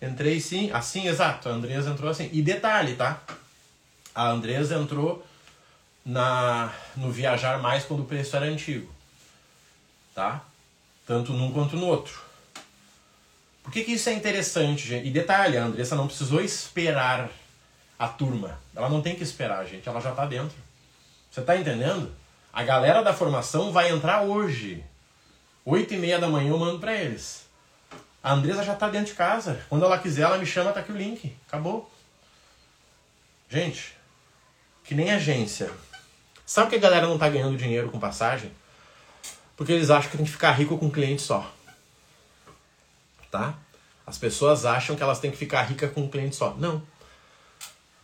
entrei 0.00 0.40
sim, 0.40 0.70
assim, 0.72 1.06
exato, 1.06 1.50
a 1.50 1.52
Andresa 1.52 1.90
entrou 1.90 2.10
assim. 2.10 2.30
E 2.32 2.40
detalhe, 2.40 2.94
tá? 2.94 3.20
A 4.14 4.30
Andresa 4.30 4.76
entrou 4.76 5.22
na 6.08 6.72
no 6.96 7.12
Viajar 7.12 7.60
Mais 7.60 7.84
quando 7.84 8.00
o 8.00 8.06
preço 8.06 8.34
era 8.34 8.46
antigo. 8.46 8.90
Tá? 10.14 10.42
Tanto 11.06 11.34
num 11.34 11.52
quanto 11.52 11.76
no 11.76 11.86
outro. 11.86 12.18
Por 13.62 13.70
que, 13.70 13.84
que 13.84 13.92
isso 13.92 14.08
é 14.08 14.14
interessante, 14.14 14.88
gente? 14.88 15.06
E 15.06 15.10
detalhe, 15.10 15.58
a 15.58 15.64
Andressa 15.64 15.94
não 15.94 16.06
precisou 16.06 16.40
esperar 16.40 17.28
a 17.98 18.08
turma. 18.08 18.58
Ela 18.74 18.88
não 18.88 19.02
tem 19.02 19.14
que 19.14 19.22
esperar, 19.22 19.66
gente. 19.66 19.86
Ela 19.86 20.00
já 20.00 20.10
está 20.10 20.24
dentro. 20.24 20.56
Você 21.30 21.40
está 21.40 21.54
entendendo? 21.54 22.10
A 22.50 22.62
galera 22.62 23.02
da 23.02 23.12
formação 23.12 23.70
vai 23.70 23.90
entrar 23.90 24.22
hoje. 24.22 24.82
Oito 25.66 25.92
e 25.92 25.98
meia 25.98 26.18
da 26.18 26.28
manhã 26.28 26.48
eu 26.48 26.58
mando 26.58 26.78
para 26.78 26.94
eles. 26.94 27.46
A 28.22 28.32
Andresa 28.32 28.64
já 28.64 28.72
está 28.72 28.88
dentro 28.88 29.08
de 29.08 29.14
casa. 29.14 29.62
Quando 29.68 29.84
ela 29.84 29.98
quiser, 29.98 30.22
ela 30.22 30.38
me 30.38 30.46
chama, 30.46 30.72
tá 30.72 30.80
aqui 30.80 30.90
o 30.90 30.96
link. 30.96 31.36
Acabou. 31.46 31.90
Gente, 33.50 33.94
que 34.84 34.94
nem 34.94 35.10
agência. 35.10 35.70
Sabe 36.48 36.70
que 36.70 36.76
a 36.76 36.78
galera 36.78 37.06
não 37.06 37.18
tá 37.18 37.28
ganhando 37.28 37.58
dinheiro 37.58 37.90
com 37.90 38.00
passagem? 38.00 38.50
Porque 39.54 39.70
eles 39.70 39.90
acham 39.90 40.10
que 40.10 40.16
tem 40.16 40.24
que 40.24 40.32
ficar 40.32 40.52
rico 40.52 40.78
com 40.78 40.86
um 40.86 40.90
cliente 40.90 41.20
só. 41.20 41.46
Tá? 43.30 43.54
As 44.06 44.16
pessoas 44.16 44.64
acham 44.64 44.96
que 44.96 45.02
elas 45.02 45.20
têm 45.20 45.30
que 45.30 45.36
ficar 45.36 45.60
ricas 45.64 45.92
com 45.92 46.00
um 46.00 46.08
cliente 46.08 46.34
só. 46.34 46.54
Não. 46.54 46.82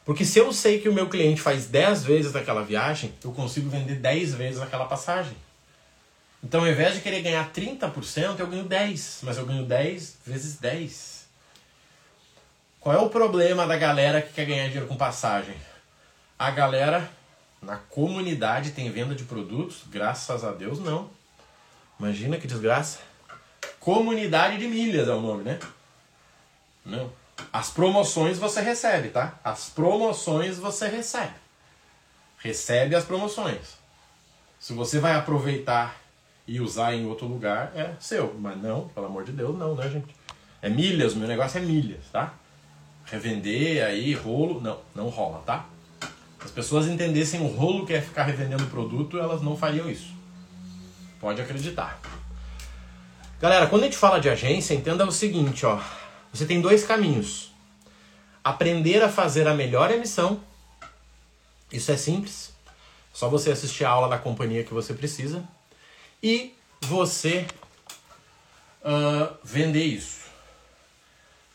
Porque 0.04 0.26
se 0.26 0.40
eu 0.40 0.52
sei 0.52 0.78
que 0.78 0.90
o 0.90 0.92
meu 0.92 1.08
cliente 1.08 1.40
faz 1.40 1.68
10 1.68 2.04
vezes 2.04 2.36
aquela 2.36 2.62
viagem, 2.62 3.14
eu 3.24 3.32
consigo 3.32 3.70
vender 3.70 3.94
10 3.94 4.34
vezes 4.34 4.60
aquela 4.60 4.84
passagem. 4.84 5.38
Então, 6.42 6.60
ao 6.60 6.68
invés 6.68 6.96
de 6.96 7.00
querer 7.00 7.22
ganhar 7.22 7.50
30%, 7.50 8.40
eu 8.40 8.46
ganho 8.46 8.64
10. 8.64 9.20
Mas 9.22 9.38
eu 9.38 9.46
ganho 9.46 9.64
10 9.64 10.18
vezes 10.26 10.58
10. 10.58 11.24
Qual 12.78 12.94
é 12.94 12.98
o 12.98 13.08
problema 13.08 13.66
da 13.66 13.78
galera 13.78 14.20
que 14.20 14.34
quer 14.34 14.44
ganhar 14.44 14.66
dinheiro 14.66 14.86
com 14.86 14.96
passagem? 14.96 15.56
A 16.38 16.50
galera 16.50 17.10
na 17.64 17.76
comunidade 17.76 18.72
tem 18.72 18.90
venda 18.90 19.14
de 19.14 19.24
produtos? 19.24 19.82
Graças 19.90 20.44
a 20.44 20.52
Deus, 20.52 20.78
não. 20.78 21.10
Imagina 21.98 22.36
que 22.36 22.46
desgraça. 22.46 23.00
Comunidade 23.80 24.58
de 24.58 24.66
milhas 24.66 25.08
é 25.08 25.12
o 25.12 25.20
nome, 25.20 25.44
né? 25.44 25.58
Não. 26.84 27.10
As 27.52 27.70
promoções 27.70 28.38
você 28.38 28.60
recebe, 28.60 29.08
tá? 29.08 29.38
As 29.42 29.70
promoções 29.70 30.58
você 30.58 30.88
recebe. 30.88 31.34
Recebe 32.38 32.94
as 32.94 33.04
promoções. 33.04 33.78
Se 34.60 34.72
você 34.72 34.98
vai 34.98 35.14
aproveitar 35.14 35.96
e 36.46 36.60
usar 36.60 36.94
em 36.94 37.06
outro 37.06 37.26
lugar, 37.26 37.72
é 37.74 37.94
seu. 37.98 38.34
Mas 38.38 38.60
não, 38.60 38.88
pelo 38.88 39.06
amor 39.06 39.24
de 39.24 39.32
Deus, 39.32 39.56
não, 39.56 39.74
né, 39.74 39.88
gente? 39.88 40.14
É 40.60 40.68
milhas, 40.68 41.14
meu 41.14 41.26
negócio 41.26 41.58
é 41.58 41.60
milhas, 41.60 42.04
tá? 42.12 42.34
Revender 43.04 43.84
aí, 43.84 44.14
rolo, 44.14 44.60
não, 44.60 44.78
não 44.94 45.08
rola, 45.08 45.42
tá? 45.44 45.66
As 46.44 46.50
pessoas 46.50 46.86
entendessem 46.86 47.40
o 47.40 47.46
rolo 47.46 47.86
que 47.86 47.94
é 47.94 48.00
ficar 48.00 48.24
revendendo 48.24 48.66
produto, 48.66 49.18
elas 49.18 49.40
não 49.40 49.56
fariam 49.56 49.90
isso. 49.90 50.12
Pode 51.18 51.40
acreditar. 51.40 51.98
Galera, 53.40 53.66
quando 53.66 53.82
a 53.82 53.84
gente 53.86 53.96
fala 53.96 54.20
de 54.20 54.28
agência, 54.28 54.74
entenda 54.74 55.06
o 55.06 55.10
seguinte, 55.10 55.64
ó. 55.64 55.80
Você 56.32 56.44
tem 56.44 56.60
dois 56.60 56.84
caminhos. 56.84 57.52
Aprender 58.42 59.02
a 59.02 59.08
fazer 59.08 59.48
a 59.48 59.54
melhor 59.54 59.90
emissão. 59.90 60.40
Isso 61.72 61.90
é 61.90 61.96
simples. 61.96 62.52
Só 63.12 63.28
você 63.28 63.50
assistir 63.50 63.84
a 63.84 63.90
aula 63.90 64.08
da 64.08 64.18
companhia 64.18 64.64
que 64.64 64.74
você 64.74 64.92
precisa. 64.92 65.42
E 66.22 66.54
você 66.82 67.46
uh, 68.82 69.34
vender 69.42 69.84
isso. 69.84 70.23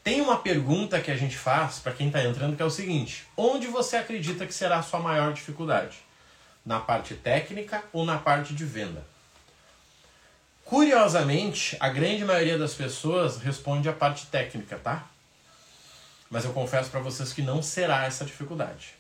Tem 0.04 0.22
uma 0.22 0.38
pergunta 0.38 1.00
que 1.02 1.12
a 1.12 1.18
gente 1.18 1.38
faz 1.38 1.80
para 1.80 1.94
quem 1.94 2.08
está 2.08 2.24
entrando 2.24 2.56
que 2.56 2.62
é 2.62 2.66
o 2.66 2.72
seguinte: 2.72 3.28
onde 3.36 3.68
você 3.68 3.98
acredita 3.98 4.46
que 4.46 4.54
será 4.54 4.78
a 4.80 4.84
sua 4.84 5.00
maior 5.00 5.34
dificuldade? 5.34 5.98
Na 6.66 6.80
parte 6.80 7.16
técnica 7.16 7.84
ou 7.92 8.06
na 8.06 8.18
parte 8.18 8.54
de 8.54 8.66
venda? 8.66 9.04
Curiosamente, 10.66 11.76
a 11.80 11.90
grande 11.90 12.24
maioria 12.24 12.58
das 12.58 12.76
pessoas 12.76 13.38
responde 13.38 13.90
a 13.90 13.94
parte 13.94 14.28
técnica, 14.28 14.78
tá? 14.78 15.08
Mas 16.30 16.46
eu 16.46 16.54
confesso 16.54 16.92
para 16.92 17.00
vocês 17.00 17.34
que 17.34 17.42
não 17.42 17.64
será 17.64 18.06
essa 18.06 18.24
dificuldade. 18.24 18.94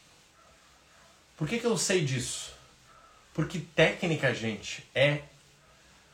Por 1.38 1.48
que, 1.48 1.60
que 1.60 1.66
eu 1.66 1.78
sei 1.78 2.04
disso? 2.04 2.54
Porque 3.34 3.60
técnica, 3.60 4.34
gente, 4.34 4.84
é 4.96 5.22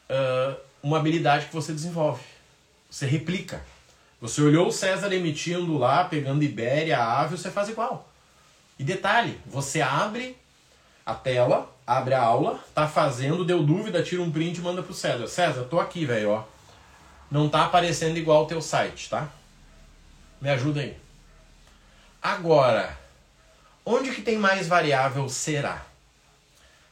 uh, 0.10 0.60
uma 0.84 0.98
habilidade 0.98 1.46
que 1.48 1.54
você 1.54 1.72
desenvolve. 1.72 2.24
Você 2.90 3.06
replica. 3.06 3.64
Você 4.28 4.42
olhou 4.42 4.70
o 4.70 4.72
César 4.72 5.14
emitindo 5.14 5.78
lá, 5.78 6.04
pegando 6.04 6.44
Ibéria, 6.44 6.98
Ave, 7.00 7.38
você 7.38 7.52
faz 7.52 7.70
igual. 7.70 8.10
E 8.80 8.84
detalhe, 8.84 9.40
você 9.46 9.82
abre 9.82 10.36
a 11.06 11.14
tela, 11.14 11.72
abre 11.86 12.16
a 12.16 12.22
aula, 12.24 12.60
tá 12.74 12.88
fazendo, 12.88 13.46
deu 13.46 13.62
dúvida, 13.62 14.02
tira 14.02 14.24
um 14.24 14.32
print 14.32 14.58
e 14.58 14.62
manda 14.62 14.82
pro 14.82 14.96
César. 14.96 15.28
César, 15.28 15.66
tô 15.66 15.80
aqui, 15.80 16.06
velho, 16.06 16.32
ó. 16.32 16.44
Não 17.30 17.48
tá 17.48 17.66
aparecendo 17.66 18.18
igual 18.18 18.46
o 18.46 18.48
teu 18.48 18.62
site, 18.64 19.12
tá? 19.12 19.30
Me 20.42 20.50
ajuda 20.50 20.82
aí. 20.82 20.98
Agora, 22.20 22.98
onde 23.86 24.12
que 24.12 24.24
tem 24.24 24.40
mais 24.40 24.68
variável 24.68 25.30
será? 25.30 25.86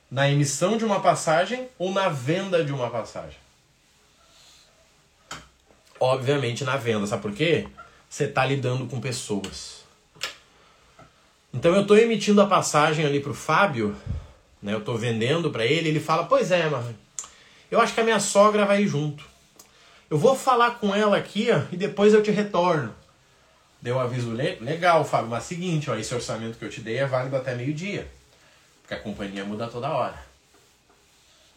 Na 0.09 0.29
emissão 0.29 0.77
de 0.77 0.85
uma 0.85 0.99
passagem 0.99 1.67
ou 1.79 1.91
na 1.91 2.09
venda 2.09 2.63
de 2.63 2.71
uma 2.71 2.91
passagem? 2.91 3.42
Obviamente, 6.03 6.65
na 6.65 6.75
venda. 6.75 7.07
Sabe 7.07 7.21
por 7.21 7.31
quê? 7.31 7.65
Você 8.09 8.25
está 8.25 8.45
lidando 8.45 8.85
com 8.87 8.99
pessoas. 8.99 9.83
Então 11.53 11.73
eu 11.73 11.83
estou 11.83 11.97
emitindo 11.97 12.41
a 12.41 12.45
passagem 12.45 13.05
ali 13.05 13.19
para 13.19 13.31
o 13.31 13.35
Fábio, 13.35 13.95
né? 14.61 14.73
eu 14.73 14.79
estou 14.79 14.97
vendendo 14.97 15.49
para 15.49 15.65
ele, 15.65 15.87
ele 15.87 15.99
fala, 15.99 16.25
pois 16.25 16.51
é, 16.51 16.67
mas 16.67 16.85
eu 17.71 17.79
acho 17.79 17.93
que 17.93 18.01
a 18.01 18.03
minha 18.03 18.19
sogra 18.19 18.65
vai 18.65 18.81
ir 18.83 18.87
junto. 18.87 19.23
Eu 20.09 20.17
vou 20.17 20.35
falar 20.35 20.71
com 20.71 20.93
ela 20.93 21.15
aqui 21.15 21.49
ó, 21.51 21.61
e 21.71 21.77
depois 21.77 22.13
eu 22.13 22.21
te 22.21 22.31
retorno. 22.31 22.93
Deu 23.81 23.99
aviso 23.99 24.31
legal, 24.31 25.05
Fábio, 25.05 25.29
mas 25.29 25.43
seguinte, 25.43 25.89
ó, 25.89 25.95
esse 25.95 26.13
orçamento 26.13 26.57
que 26.57 26.65
eu 26.65 26.69
te 26.69 26.81
dei 26.81 26.97
é 26.97 27.05
válido 27.05 27.35
até 27.35 27.53
meio-dia. 27.55 28.07
Porque 28.81 28.93
a 28.93 28.99
companhia 28.99 29.43
muda 29.45 29.67
toda 29.67 29.89
hora. 29.89 30.32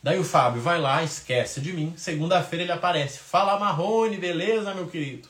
Daí 0.07 0.21
o 0.21 0.25
Fábio 0.25 0.62
vai 0.62 0.81
lá, 0.81 1.03
esquece 1.03 1.61
de 1.61 1.73
mim. 1.73 1.92
Segunda-feira 1.97 2.62
ele 2.62 2.71
aparece. 2.71 3.19
Fala 3.19 3.59
Marrone, 3.59 4.16
beleza, 4.16 4.73
meu 4.73 4.87
querido? 4.87 5.29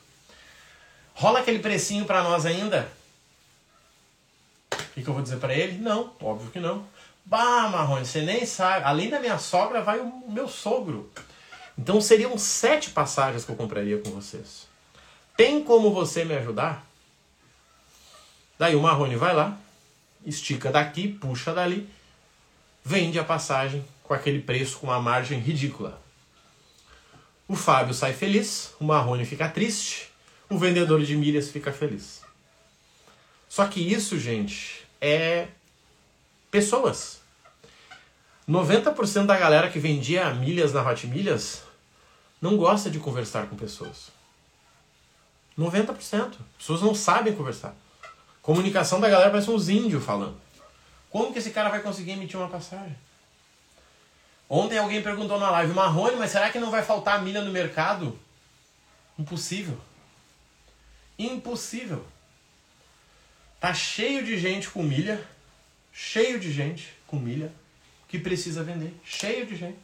Rola 1.14 1.40
aquele 1.40 1.60
precinho 1.60 2.04
para 2.04 2.22
nós 2.22 2.44
ainda? 2.44 2.86
O 4.70 4.76
que, 4.92 5.02
que 5.02 5.08
eu 5.08 5.14
vou 5.14 5.22
dizer 5.22 5.38
para 5.38 5.54
ele? 5.54 5.78
Não, 5.78 6.12
óbvio 6.20 6.50
que 6.50 6.60
não. 6.60 6.86
Bah, 7.24 7.70
Marrone, 7.70 8.04
você 8.04 8.20
nem 8.20 8.44
sabe. 8.44 8.84
Além 8.84 9.08
da 9.08 9.18
minha 9.18 9.38
sogra, 9.38 9.80
vai 9.80 9.98
o 9.98 10.24
meu 10.28 10.46
sogro. 10.46 11.10
Então 11.78 11.98
seriam 11.98 12.36
sete 12.36 12.90
passagens 12.90 13.46
que 13.46 13.50
eu 13.50 13.56
compraria 13.56 13.96
com 14.02 14.10
vocês. 14.10 14.68
Tem 15.38 15.64
como 15.64 15.90
você 15.90 16.22
me 16.22 16.34
ajudar? 16.34 16.84
Daí 18.58 18.76
o 18.76 18.82
Marrone 18.82 19.16
vai 19.16 19.34
lá, 19.34 19.56
estica 20.26 20.70
daqui, 20.70 21.08
puxa 21.08 21.54
dali, 21.54 21.88
vende 22.84 23.18
a 23.18 23.24
passagem 23.24 23.82
com 24.06 24.14
aquele 24.14 24.40
preço 24.40 24.78
com 24.78 24.86
uma 24.86 25.00
margem 25.00 25.38
ridícula. 25.38 26.00
O 27.48 27.54
Fábio 27.54 27.94
sai 27.94 28.12
feliz, 28.12 28.74
o 28.80 28.84
Marrone 28.84 29.24
fica 29.24 29.48
triste, 29.48 30.10
o 30.48 30.58
vendedor 30.58 31.02
de 31.02 31.16
milhas 31.16 31.50
fica 31.50 31.72
feliz. 31.72 32.22
Só 33.48 33.66
que 33.66 33.80
isso, 33.80 34.18
gente, 34.18 34.84
é 35.00 35.48
pessoas. 36.50 37.20
90% 38.48 39.26
da 39.26 39.36
galera 39.36 39.70
que 39.70 39.78
vendia 39.78 40.32
milhas 40.34 40.72
na 40.72 40.88
Hot 40.88 41.06
Milhas 41.06 41.62
não 42.40 42.56
gosta 42.56 42.90
de 42.90 42.98
conversar 42.98 43.46
com 43.46 43.56
pessoas. 43.56 44.10
90%. 45.58 46.34
Pessoas 46.58 46.82
não 46.82 46.94
sabem 46.94 47.34
conversar. 47.34 47.74
Comunicação 48.42 49.00
da 49.00 49.08
galera 49.08 49.30
parece 49.30 49.50
uns 49.50 49.68
índios 49.68 50.04
falando. 50.04 50.36
Como 51.10 51.32
que 51.32 51.38
esse 51.38 51.50
cara 51.50 51.68
vai 51.68 51.80
conseguir 51.80 52.12
emitir 52.12 52.38
uma 52.38 52.48
passagem? 52.48 52.96
Ontem 54.48 54.78
alguém 54.78 55.02
perguntou 55.02 55.40
na 55.40 55.50
live, 55.50 55.72
Marrone, 55.74 56.16
mas 56.16 56.30
será 56.30 56.50
que 56.50 56.60
não 56.60 56.70
vai 56.70 56.82
faltar 56.82 57.22
milha 57.22 57.42
no 57.42 57.50
mercado? 57.50 58.18
Impossível. 59.18 59.78
Impossível. 61.18 62.06
Tá 63.58 63.74
cheio 63.74 64.24
de 64.24 64.38
gente 64.38 64.68
com 64.68 64.82
milha, 64.82 65.26
cheio 65.92 66.38
de 66.38 66.52
gente 66.52 66.94
com 67.06 67.16
milha 67.16 67.52
que 68.08 68.18
precisa 68.18 68.62
vender, 68.62 68.94
cheio 69.04 69.46
de 69.46 69.56
gente. 69.56 69.78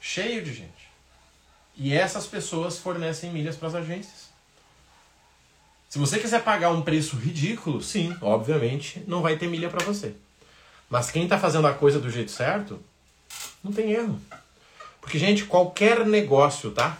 Cheio 0.00 0.44
de 0.44 0.52
gente. 0.52 0.90
E 1.76 1.94
essas 1.94 2.26
pessoas 2.26 2.78
fornecem 2.78 3.32
milhas 3.32 3.56
para 3.56 3.68
as 3.68 3.74
agências. 3.74 4.28
Se 5.88 5.98
você 5.98 6.18
quiser 6.18 6.42
pagar 6.42 6.70
um 6.70 6.82
preço 6.82 7.16
ridículo, 7.16 7.80
sim, 7.80 8.16
obviamente, 8.20 9.02
não 9.06 9.22
vai 9.22 9.38
ter 9.38 9.48
milha 9.48 9.70
para 9.70 9.84
você. 9.84 10.14
Mas 10.90 11.10
quem 11.10 11.24
está 11.24 11.38
fazendo 11.38 11.66
a 11.66 11.72
coisa 11.72 11.98
do 11.98 12.10
jeito 12.10 12.30
certo, 12.30 12.82
não 13.62 13.72
tem 13.72 13.92
erro. 13.92 14.20
Porque, 15.00 15.18
gente, 15.18 15.44
qualquer 15.44 16.06
negócio, 16.06 16.70
tá? 16.70 16.98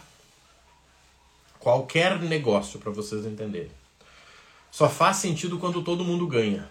Qualquer 1.59 2.19
negócio, 2.19 2.79
para 2.79 2.91
vocês 2.91 3.25
entenderem, 3.25 3.71
só 4.71 4.89
faz 4.89 5.17
sentido 5.17 5.57
quando 5.57 5.83
todo 5.83 6.03
mundo 6.03 6.27
ganha. 6.27 6.69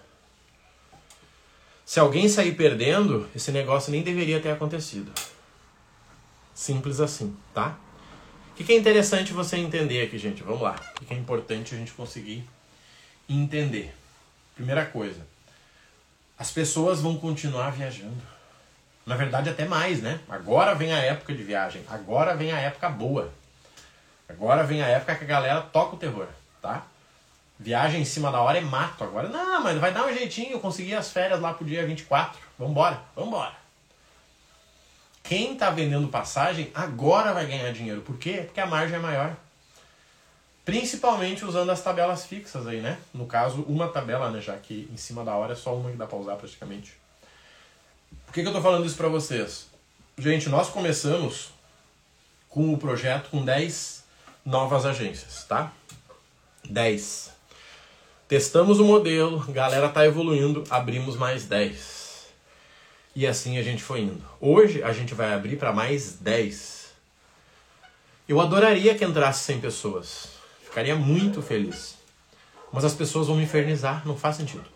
Se 1.85 2.00
alguém 2.00 2.29
sair 2.29 2.55
perdendo, 2.55 3.29
esse 3.35 3.50
negócio 3.50 3.90
nem 3.90 4.03
deveria 4.03 4.40
ter 4.40 4.50
acontecido. 4.50 5.12
Simples 6.55 7.00
assim, 7.00 7.37
tá? 7.53 7.77
O 8.53 8.55
que 8.55 8.72
é 8.72 8.77
interessante 8.77 9.33
você 9.33 9.57
entender 9.57 10.03
aqui, 10.03 10.16
gente? 10.16 10.42
Vamos 10.42 10.62
lá. 10.62 10.81
O 11.00 11.05
que 11.05 11.12
é 11.12 11.16
importante 11.16 11.74
a 11.74 11.79
gente 11.79 11.92
conseguir 11.92 12.48
entender? 13.29 13.92
Primeira 14.55 14.87
coisa, 14.87 15.27
as 16.38 16.53
pessoas 16.53 17.00
vão 17.00 17.16
continuar 17.16 17.70
viajando. 17.70 18.34
Na 19.07 19.17
verdade, 19.17 19.51
até 19.51 19.67
mais, 19.67 20.01
né? 20.01 20.19
Agora 20.29 20.75
vem 20.75 20.93
a 20.93 20.99
época 20.99 21.35
de 21.35 21.43
viagem. 21.43 21.85
Agora 21.88 22.35
vem 22.35 22.53
a 22.53 22.59
época 22.59 22.88
boa. 22.88 23.31
Agora 24.29 24.64
vem 24.64 24.83
a 24.83 24.88
época 24.88 25.14
que 25.14 25.25
a 25.25 25.27
galera 25.27 25.61
toca 25.61 25.97
o 25.97 25.99
terror, 25.99 26.27
tá? 26.62 26.85
Viagem 27.59 28.01
em 28.01 28.05
cima 28.05 28.33
da 28.33 28.40
hora 28.40 28.59
é 28.59 28.62
mato 28.62 29.05
agora. 29.05 29.29
Não, 29.29 29.62
mas 29.62 29.79
vai 29.79 29.93
dar 29.93 30.07
um 30.07 30.12
jeitinho. 30.12 30.53
Eu 30.53 30.61
consegui 30.61 30.95
as 30.95 31.12
férias 31.12 31.40
lá 31.40 31.53
pro 31.53 31.64
dia 31.64 31.87
24. 31.87 32.40
Vambora, 32.59 33.01
vambora. 33.14 33.53
Quem 35.23 35.57
tá 35.57 35.71
vendendo 35.71 36.09
passagem 36.09 36.71
agora 36.75 37.33
vai 37.33 37.47
ganhar 37.47 37.73
dinheiro. 37.73 38.03
Por 38.03 38.19
quê? 38.19 38.43
Porque 38.45 38.61
a 38.61 38.67
margem 38.67 38.97
é 38.97 39.01
maior. 39.01 39.37
Principalmente 40.64 41.45
usando 41.45 41.71
as 41.71 41.83
tabelas 41.83 42.25
fixas 42.25 42.67
aí, 42.67 42.81
né? 42.81 42.99
No 43.12 43.27
caso, 43.27 43.62
uma 43.62 43.88
tabela, 43.88 44.31
né? 44.31 44.40
Já 44.40 44.57
que 44.57 44.88
em 44.90 44.97
cima 44.97 45.23
da 45.23 45.35
hora 45.35 45.53
é 45.53 45.57
só 45.57 45.75
uma 45.75 45.90
que 45.90 45.97
dá 45.97 46.07
pra 46.07 46.19
usar 46.19 46.37
praticamente. 46.37 46.95
Que, 48.35 48.42
que 48.42 48.49
eu 48.49 48.53
tô 48.53 48.61
falando 48.61 48.85
isso 48.85 48.97
pra 48.97 49.07
vocês? 49.07 49.68
Gente, 50.18 50.49
nós 50.49 50.68
começamos 50.68 51.51
com 52.49 52.75
o 52.75 52.77
projeto 52.77 53.31
com 53.31 53.44
10 53.44 54.03
novas 54.44 54.85
agências, 54.85 55.44
tá? 55.44 55.73
10. 56.68 57.31
Testamos 58.27 58.81
o 58.81 58.85
modelo, 58.85 59.38
galera 59.53 59.88
tá 59.88 60.05
evoluindo, 60.05 60.64
abrimos 60.68 61.16
mais 61.16 61.44
10. 61.44 62.27
E 63.14 63.25
assim 63.25 63.57
a 63.57 63.62
gente 63.62 63.85
foi 63.85 64.01
indo. 64.01 64.25
Hoje 64.40 64.83
a 64.83 64.92
gente 64.92 65.14
vai 65.14 65.33
abrir 65.33 65.55
para 65.57 65.73
mais 65.73 66.14
10. 66.14 66.92
Eu 68.29 68.40
adoraria 68.40 68.97
que 68.97 69.05
entrasse 69.05 69.44
100 69.44 69.61
pessoas. 69.61 70.31
Ficaria 70.64 70.97
muito 70.97 71.40
feliz. 71.40 71.94
Mas 72.73 72.85
as 72.85 72.94
pessoas 72.94 73.29
vão 73.29 73.37
me 73.37 73.44
infernizar, 73.44 74.05
não 74.05 74.16
faz 74.16 74.35
sentido. 74.35 74.74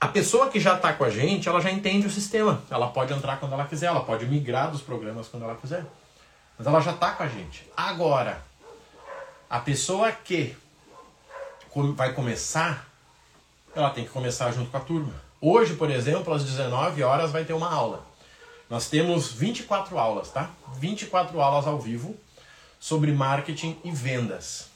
A 0.00 0.08
pessoa 0.08 0.48
que 0.48 0.58
já 0.58 0.76
está 0.76 0.94
com 0.94 1.04
a 1.04 1.10
gente, 1.10 1.46
ela 1.46 1.60
já 1.60 1.70
entende 1.70 2.06
o 2.06 2.10
sistema. 2.10 2.62
Ela 2.70 2.88
pode 2.88 3.12
entrar 3.12 3.38
quando 3.38 3.52
ela 3.52 3.66
quiser, 3.66 3.86
ela 3.86 4.02
pode 4.02 4.24
migrar 4.24 4.70
dos 4.70 4.80
programas 4.80 5.28
quando 5.28 5.42
ela 5.42 5.54
quiser. 5.56 5.84
Mas 6.56 6.66
ela 6.66 6.80
já 6.80 6.92
está 6.92 7.12
com 7.12 7.22
a 7.22 7.28
gente. 7.28 7.70
Agora, 7.76 8.42
a 9.48 9.58
pessoa 9.60 10.10
que 10.10 10.56
vai 11.94 12.14
começar, 12.14 12.86
ela 13.74 13.90
tem 13.90 14.04
que 14.04 14.10
começar 14.10 14.50
junto 14.52 14.70
com 14.70 14.76
a 14.78 14.80
turma. 14.80 15.12
Hoje, 15.38 15.74
por 15.74 15.90
exemplo, 15.90 16.32
às 16.32 16.44
19 16.44 17.02
horas 17.02 17.30
vai 17.30 17.44
ter 17.44 17.52
uma 17.52 17.70
aula. 17.70 18.02
Nós 18.70 18.88
temos 18.88 19.30
24 19.32 19.98
aulas, 19.98 20.30
tá? 20.30 20.48
24 20.78 21.38
aulas 21.38 21.66
ao 21.66 21.78
vivo 21.78 22.16
sobre 22.78 23.12
marketing 23.12 23.76
e 23.84 23.90
vendas. 23.90 24.69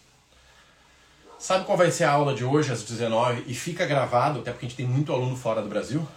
Sabe 1.45 1.67
qual 1.67 1.77
vai 1.77 1.91
ser 1.91 2.05
a 2.05 2.11
aula 2.11 2.35
de 2.35 2.43
hoje 2.43 2.73
às 2.73 2.83
19 2.83 3.45
e 3.47 3.55
fica 3.55 3.85
gravado, 3.85 4.41
até 4.41 4.51
porque 4.51 4.65
a 4.65 4.69
gente 4.71 4.79
tem 4.79 4.87
muito 4.87 5.13
aluno 5.13 5.37
fora 5.37 5.61
do 5.61 5.69
Brasil? 5.69 6.09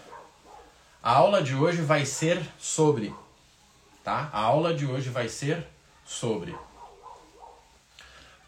A 1.03 1.17
aula 1.17 1.43
de 1.43 1.53
hoje 1.53 1.81
vai 1.81 2.05
ser 2.05 2.39
sobre, 2.57 3.13
tá? 4.05 4.29
A 4.31 4.39
aula 4.39 4.73
de 4.73 4.85
hoje 4.85 5.09
vai 5.09 5.27
ser 5.27 5.67
sobre 6.05 6.55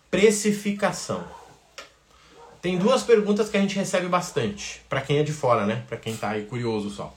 precificação. 0.09 1.27
Tem 2.61 2.77
duas 2.77 3.03
perguntas 3.03 3.49
que 3.49 3.57
a 3.57 3.59
gente 3.59 3.75
recebe 3.75 4.07
bastante, 4.07 4.81
para 4.87 5.01
quem 5.01 5.17
é 5.17 5.23
de 5.23 5.33
fora, 5.33 5.65
né? 5.65 5.83
Para 5.85 5.97
quem 5.97 6.15
tá 6.15 6.29
aí 6.29 6.45
curioso 6.45 6.89
só. 6.91 7.13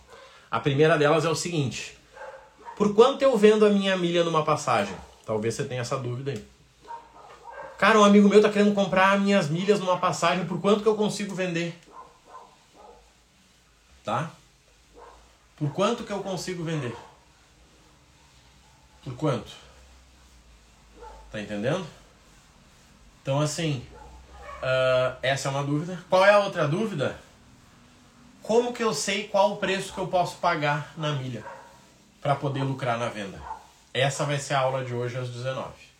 A 0.51 0.59
primeira 0.59 0.99
delas 0.99 1.25
é 1.25 1.29
o 1.29 1.37
seguinte: 1.37 1.97
Por 2.77 2.97
quanto 2.97 3.23
eu 3.23 3.39
vendo 3.39 3.65
a 3.65 3.71
minha 3.71 3.97
milha 3.97 4.25
numa 4.25 4.45
passagem? 4.45 4.97
Talvez 5.25 5.55
você 5.55 5.63
tenha 5.63 5.83
essa 5.83 5.97
dúvida 5.97 6.33
aí. 6.33 6.52
Cara, 7.79 7.99
um 7.99 8.05
amigo 8.05 8.29
meu 8.29 8.41
tá 8.41 8.49
querendo 8.49 8.75
comprar 8.75 9.19
minhas 9.19 9.49
milhas 9.49 9.81
numa 9.81 9.99
passagem, 9.99 10.47
por 10.47 10.61
quanto 10.61 10.83
que 10.83 10.89
eu 10.89 10.95
consigo 10.95 11.35
vender? 11.35 11.79
Tá? 14.05 14.31
Por 15.57 15.73
quanto 15.73 16.05
que 16.05 16.13
eu 16.13 16.23
consigo 16.23 16.63
vender? 16.63 16.97
Por 19.05 19.15
quanto? 19.15 19.53
Tá 21.31 21.41
entendendo? 21.41 21.87
Então, 23.23 23.41
assim, 23.41 23.87
uh, 24.63 25.17
essa 25.23 25.49
é 25.49 25.51
uma 25.51 25.63
dúvida. 25.63 26.03
Qual 26.09 26.25
é 26.25 26.31
a 26.31 26.41
outra 26.41 26.67
dúvida? 26.67 27.19
Como 28.43 28.73
que 28.73 28.83
eu 28.83 28.93
sei 28.93 29.29
qual 29.29 29.53
o 29.53 29.57
preço 29.57 29.93
que 29.93 29.99
eu 29.99 30.09
posso 30.09 30.37
pagar 30.37 30.93
na 30.97 31.13
milha 31.13 31.45
para 32.21 32.35
poder 32.35 32.65
lucrar 32.65 32.99
na 32.99 33.09
venda? 33.09 33.41
Essa 33.95 34.25
vai 34.25 34.39
ser 34.39 34.55
a 34.55 34.61
aula 34.61 34.85
de 34.85 34.93
hoje 34.93 35.17
às 35.17 35.29
19. 35.29 35.92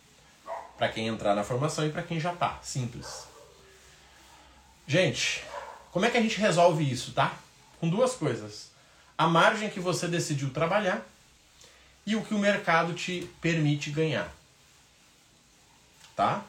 Para 0.77 0.89
quem 0.89 1.07
entrar 1.07 1.35
na 1.35 1.43
formação 1.43 1.85
e 1.85 1.91
para 1.91 2.03
quem 2.03 2.19
já 2.19 2.33
tá, 2.33 2.59
simples. 2.61 3.27
Gente, 4.87 5.43
como 5.91 6.05
é 6.05 6.09
que 6.09 6.17
a 6.17 6.21
gente 6.21 6.39
resolve 6.39 6.89
isso, 6.89 7.13
tá? 7.13 7.33
Com 7.79 7.89
duas 7.89 8.15
coisas. 8.15 8.71
A 9.17 9.27
margem 9.27 9.69
que 9.69 9.79
você 9.79 10.07
decidiu 10.07 10.49
trabalhar 10.49 11.05
e 12.05 12.15
o 12.15 12.23
que 12.23 12.33
o 12.33 12.39
mercado 12.39 12.93
te 12.93 13.29
permite 13.39 13.91
ganhar. 13.91 14.33
Tá? 16.15 16.43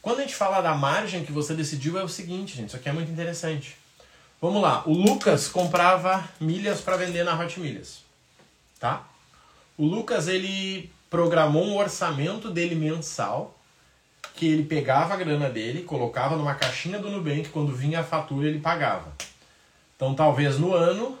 Quando 0.00 0.20
a 0.20 0.22
gente 0.22 0.34
fala 0.34 0.60
da 0.60 0.74
margem 0.74 1.24
que 1.24 1.32
você 1.32 1.52
decidiu, 1.52 1.98
é 1.98 2.04
o 2.04 2.08
seguinte, 2.08 2.56
gente, 2.56 2.68
isso 2.68 2.76
aqui 2.76 2.88
é 2.88 2.92
muito 2.92 3.10
interessante. 3.10 3.76
Vamos 4.40 4.62
lá, 4.62 4.86
o 4.86 4.92
Lucas 4.92 5.48
comprava 5.48 6.28
milhas 6.38 6.80
para 6.80 6.96
vender 6.96 7.24
na 7.24 7.36
Hot 7.38 7.58
Milhas, 7.58 8.02
tá? 8.78 9.04
O 9.76 9.84
Lucas, 9.84 10.28
ele 10.28 10.92
programou 11.08 11.64
um 11.64 11.76
orçamento 11.76 12.50
dele 12.50 12.74
mensal, 12.74 13.58
que 14.34 14.46
ele 14.46 14.64
pegava 14.64 15.14
a 15.14 15.16
grana 15.16 15.48
dele, 15.48 15.82
colocava 15.82 16.36
numa 16.36 16.54
caixinha 16.54 16.98
do 16.98 17.10
Nubank, 17.10 17.48
quando 17.48 17.74
vinha 17.74 18.00
a 18.00 18.04
fatura 18.04 18.48
ele 18.48 18.60
pagava. 18.60 19.12
Então 19.96 20.14
talvez 20.14 20.58
no 20.58 20.74
ano, 20.74 21.18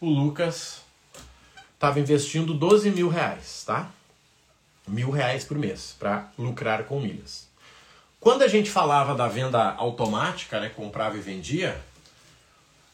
o 0.00 0.08
Lucas 0.08 0.82
estava 1.74 1.98
investindo 2.00 2.54
12 2.54 2.90
mil 2.90 3.08
reais, 3.08 3.64
tá? 3.66 3.90
Mil 4.86 5.10
reais 5.10 5.44
por 5.44 5.58
mês, 5.58 5.96
para 5.98 6.30
lucrar 6.38 6.84
com 6.84 7.00
milhas. 7.00 7.48
Quando 8.20 8.42
a 8.42 8.48
gente 8.48 8.70
falava 8.70 9.14
da 9.14 9.28
venda 9.28 9.74
automática, 9.74 10.58
né, 10.58 10.70
comprava 10.70 11.16
e 11.16 11.20
vendia, 11.20 11.78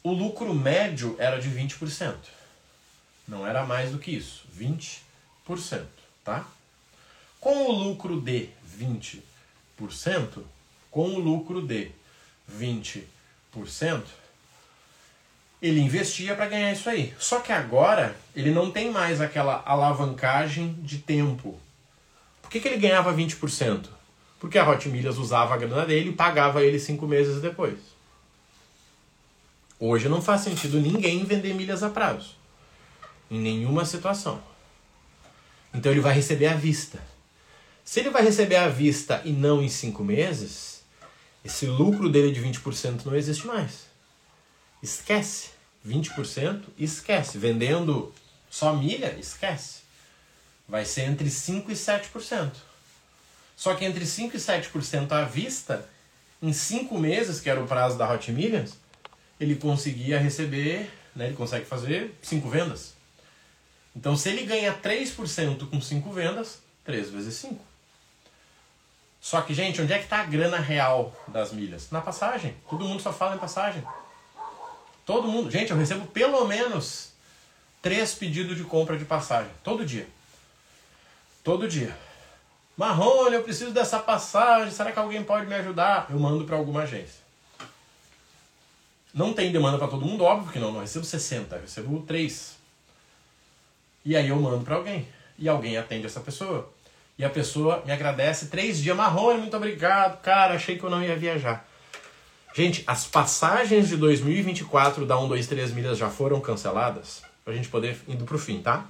o 0.02 0.12
lucro 0.12 0.52
médio 0.54 1.14
era 1.18 1.38
de 1.38 1.48
20%. 1.48 2.14
Não 3.28 3.46
era 3.46 3.64
mais 3.64 3.92
do 3.92 3.98
que 3.98 4.10
isso, 4.10 4.44
20%, 4.56 5.86
tá? 6.24 6.46
Com 7.40 7.66
o 7.66 7.72
lucro 7.72 8.20
de 8.20 8.48
20%, 8.78 9.22
com 10.90 11.14
o 11.14 11.18
lucro 11.18 11.62
de 11.62 11.90
20%, 12.50 13.04
ele 15.62 15.80
investia 15.80 16.34
para 16.34 16.48
ganhar 16.48 16.72
isso 16.72 16.88
aí. 16.88 17.14
Só 17.18 17.40
que 17.40 17.52
agora 17.52 18.16
ele 18.34 18.50
não 18.50 18.70
tem 18.70 18.90
mais 18.90 19.20
aquela 19.20 19.62
alavancagem 19.66 20.74
de 20.80 20.98
tempo. 20.98 21.58
Por 22.40 22.50
que, 22.50 22.60
que 22.60 22.68
ele 22.68 22.78
ganhava 22.78 23.14
20%? 23.14 23.86
Porque 24.38 24.58
a 24.58 24.68
Hot 24.68 24.88
Milhas 24.88 25.18
usava 25.18 25.54
a 25.54 25.58
grana 25.58 25.84
dele 25.84 26.10
e 26.10 26.14
pagava 26.14 26.62
ele 26.64 26.78
cinco 26.78 27.06
meses 27.06 27.42
depois. 27.42 27.78
Hoje 29.78 30.08
não 30.08 30.20
faz 30.20 30.42
sentido 30.42 30.80
ninguém 30.80 31.24
vender 31.24 31.54
milhas 31.54 31.82
a 31.82 31.90
prazo. 31.90 32.36
Em 33.30 33.38
nenhuma 33.38 33.84
situação. 33.84 34.42
Então 35.72 35.92
ele 35.92 36.00
vai 36.00 36.14
receber 36.14 36.46
à 36.46 36.54
vista. 36.54 37.00
Se 37.84 38.00
ele 38.00 38.10
vai 38.10 38.22
receber 38.22 38.56
à 38.56 38.68
vista 38.68 39.22
e 39.24 39.32
não 39.32 39.62
em 39.62 39.68
cinco 39.68 40.04
meses, 40.04 40.82
esse 41.44 41.66
lucro 41.66 42.08
dele 42.08 42.32
de 42.32 42.40
20% 42.40 43.04
não 43.04 43.16
existe 43.16 43.46
mais. 43.46 43.86
Esquece. 44.82 45.50
20% 45.86 46.62
esquece. 46.78 47.38
Vendendo 47.38 48.12
só 48.50 48.74
milha, 48.74 49.16
esquece. 49.18 49.80
Vai 50.68 50.84
ser 50.84 51.02
entre 51.02 51.28
5% 51.28 51.68
e 51.68 51.72
7%. 51.72 52.52
Só 53.56 53.74
que 53.74 53.84
entre 53.84 54.04
5% 54.04 54.34
e 54.34 54.38
7% 54.38 55.12
à 55.12 55.24
vista, 55.24 55.88
em 56.42 56.52
5 56.52 56.98
meses, 56.98 57.40
que 57.40 57.50
era 57.50 57.62
o 57.62 57.66
prazo 57.66 57.98
da 57.98 58.10
Hot 58.10 58.30
Millions, 58.32 58.74
ele 59.38 59.56
conseguia 59.56 60.18
receber, 60.18 60.90
né, 61.14 61.26
ele 61.26 61.36
consegue 61.36 61.64
fazer 61.64 62.14
5 62.22 62.48
vendas. 62.48 62.94
Então, 63.94 64.16
se 64.16 64.28
ele 64.28 64.44
ganha 64.44 64.72
3% 64.72 65.68
com 65.68 65.80
5 65.80 66.12
vendas, 66.12 66.60
3 66.84 67.10
vezes 67.10 67.34
5. 67.34 67.70
Só 69.20 69.42
que, 69.42 69.52
gente, 69.52 69.82
onde 69.82 69.92
é 69.92 69.98
que 69.98 70.04
está 70.04 70.20
a 70.20 70.24
grana 70.24 70.58
real 70.58 71.14
das 71.28 71.52
milhas? 71.52 71.90
Na 71.90 72.00
passagem. 72.00 72.56
Todo 72.68 72.84
mundo 72.84 73.02
só 73.02 73.12
fala 73.12 73.36
em 73.36 73.38
passagem. 73.38 73.84
Todo 75.04 75.28
mundo. 75.28 75.50
Gente, 75.50 75.70
eu 75.70 75.76
recebo 75.76 76.06
pelo 76.06 76.46
menos 76.46 77.10
três 77.82 78.14
pedidos 78.14 78.56
de 78.56 78.64
compra 78.64 78.96
de 78.96 79.04
passagem. 79.04 79.50
Todo 79.62 79.84
dia. 79.84 80.08
Todo 81.44 81.68
dia. 81.68 81.94
Marrone, 82.76 83.34
eu 83.34 83.42
preciso 83.42 83.72
dessa 83.72 83.98
passagem. 83.98 84.72
Será 84.72 84.90
que 84.90 84.98
alguém 84.98 85.22
pode 85.22 85.46
me 85.46 85.54
ajudar? 85.54 86.06
Eu 86.08 86.18
mando 86.18 86.44
para 86.44 86.56
alguma 86.56 86.82
agência. 86.82 87.20
Não 89.12 89.34
tem 89.34 89.50
demanda 89.50 89.76
para 89.76 89.88
todo 89.88 90.06
mundo, 90.06 90.24
óbvio 90.24 90.52
que 90.52 90.58
não. 90.58 90.72
Não 90.72 90.80
recebo 90.80 91.04
60, 91.04 91.56
eu 91.56 91.62
recebo 91.62 92.00
3. 92.02 92.59
E 94.04 94.16
aí 94.16 94.28
eu 94.28 94.36
mando 94.36 94.64
para 94.64 94.76
alguém. 94.76 95.06
E 95.38 95.48
alguém 95.48 95.76
atende 95.76 96.06
essa 96.06 96.20
pessoa. 96.20 96.70
E 97.18 97.24
a 97.24 97.30
pessoa 97.30 97.82
me 97.84 97.92
agradece 97.92 98.46
três 98.46 98.78
dias. 98.78 98.96
Marrone, 98.96 99.40
muito 99.40 99.56
obrigado. 99.56 100.20
Cara, 100.22 100.54
achei 100.54 100.78
que 100.78 100.84
eu 100.84 100.90
não 100.90 101.02
ia 101.02 101.16
viajar. 101.16 101.68
Gente, 102.54 102.82
as 102.86 103.06
passagens 103.06 103.88
de 103.88 103.96
2024 103.96 105.06
da 105.06 105.18
1, 105.18 105.28
2, 105.28 105.46
3 105.46 105.72
milhas 105.72 105.98
já 105.98 106.08
foram 106.08 106.40
canceladas. 106.40 107.22
Pra 107.44 107.54
gente 107.54 107.68
poder 107.68 107.98
indo 108.08 108.24
pro 108.24 108.38
fim, 108.38 108.60
tá? 108.60 108.86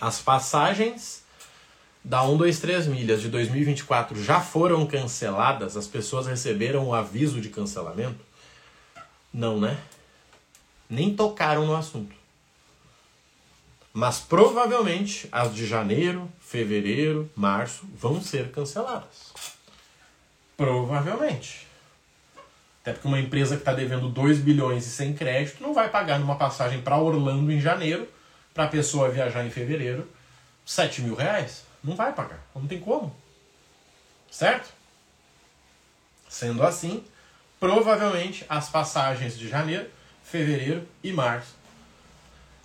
As 0.00 0.20
passagens 0.20 1.24
da 2.02 2.22
1, 2.22 2.36
2, 2.36 2.60
3 2.60 2.86
milhas 2.86 3.20
de 3.20 3.28
2024 3.28 4.22
já 4.22 4.40
foram 4.40 4.86
canceladas. 4.86 5.76
As 5.76 5.86
pessoas 5.86 6.26
receberam 6.26 6.86
o 6.86 6.94
aviso 6.94 7.40
de 7.40 7.48
cancelamento? 7.48 8.20
Não, 9.32 9.60
né? 9.60 9.78
Nem 10.88 11.14
tocaram 11.14 11.66
no 11.66 11.74
assunto. 11.76 12.14
Mas 13.96 14.20
provavelmente 14.20 15.26
as 15.32 15.54
de 15.54 15.66
janeiro, 15.66 16.30
fevereiro, 16.38 17.30
março 17.34 17.88
vão 17.94 18.20
ser 18.20 18.50
canceladas. 18.50 19.32
Provavelmente. 20.54 21.66
Até 22.82 22.92
porque 22.92 23.08
uma 23.08 23.18
empresa 23.18 23.56
que 23.56 23.62
está 23.62 23.72
devendo 23.72 24.10
2 24.10 24.40
bilhões 24.40 24.86
e 24.86 24.90
sem 24.90 25.14
crédito 25.14 25.62
não 25.62 25.72
vai 25.72 25.88
pagar 25.88 26.20
numa 26.20 26.36
passagem 26.36 26.82
para 26.82 26.98
Orlando 26.98 27.50
em 27.50 27.58
janeiro, 27.58 28.06
para 28.52 28.64
a 28.64 28.68
pessoa 28.68 29.08
viajar 29.08 29.46
em 29.46 29.50
fevereiro, 29.50 30.06
7 30.66 31.00
mil 31.00 31.14
reais. 31.14 31.64
Não 31.82 31.96
vai 31.96 32.12
pagar. 32.12 32.46
Não 32.54 32.66
tem 32.66 32.78
como. 32.78 33.16
Certo? 34.30 34.68
Sendo 36.28 36.62
assim, 36.62 37.02
provavelmente 37.58 38.44
as 38.46 38.68
passagens 38.68 39.38
de 39.38 39.48
janeiro, 39.48 39.88
fevereiro 40.22 40.86
e 41.02 41.14
março 41.14 41.54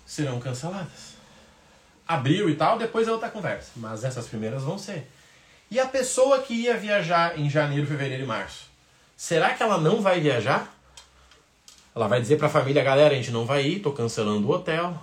serão 0.04 0.38
canceladas. 0.38 1.11
Abril 2.14 2.48
e 2.50 2.54
tal, 2.54 2.78
depois 2.78 3.08
é 3.08 3.12
outra 3.12 3.28
conversa. 3.28 3.70
Mas 3.76 4.04
essas 4.04 4.26
primeiras 4.26 4.62
vão 4.62 4.78
ser. 4.78 5.10
E 5.70 5.80
a 5.80 5.86
pessoa 5.86 6.40
que 6.40 6.54
ia 6.54 6.76
viajar 6.76 7.38
em 7.38 7.48
janeiro, 7.48 7.86
fevereiro 7.86 8.24
e 8.24 8.26
março? 8.26 8.66
Será 9.16 9.54
que 9.54 9.62
ela 9.62 9.78
não 9.78 10.02
vai 10.02 10.20
viajar? 10.20 10.72
Ela 11.94 12.08
vai 12.08 12.20
dizer 12.20 12.36
para 12.36 12.46
a 12.46 12.50
família, 12.50 12.82
galera, 12.82 13.14
a 13.14 13.16
gente 13.16 13.30
não 13.30 13.44
vai 13.44 13.66
ir, 13.66 13.80
tô 13.80 13.92
cancelando 13.92 14.46
o 14.46 14.50
hotel, 14.50 14.98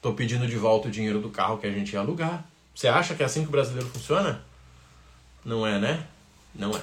tô 0.00 0.12
pedindo 0.12 0.46
de 0.46 0.56
volta 0.56 0.88
o 0.88 0.90
dinheiro 0.90 1.20
do 1.20 1.30
carro 1.30 1.58
que 1.58 1.66
a 1.66 1.70
gente 1.70 1.92
ia 1.92 2.00
alugar. 2.00 2.44
Você 2.74 2.88
acha 2.88 3.14
que 3.14 3.22
é 3.22 3.26
assim 3.26 3.42
que 3.42 3.48
o 3.48 3.52
brasileiro 3.52 3.88
funciona? 3.88 4.42
Não 5.44 5.66
é, 5.66 5.78
né? 5.78 6.06
Não 6.54 6.70
é. 6.70 6.80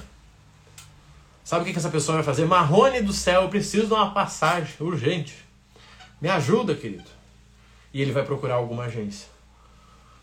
Sabe 1.44 1.62
o 1.62 1.64
que, 1.64 1.72
que 1.72 1.78
essa 1.78 1.90
pessoa 1.90 2.16
vai 2.16 2.24
fazer? 2.24 2.44
Marrone 2.44 3.02
do 3.02 3.12
céu, 3.12 3.42
eu 3.42 3.48
preciso 3.48 3.86
de 3.86 3.92
uma 3.92 4.12
passagem 4.12 4.74
urgente. 4.78 5.34
Me 6.20 6.28
ajuda, 6.28 6.74
querido. 6.74 7.10
E 7.92 8.02
ele 8.02 8.12
vai 8.12 8.24
procurar 8.24 8.54
alguma 8.54 8.84
agência. 8.84 9.26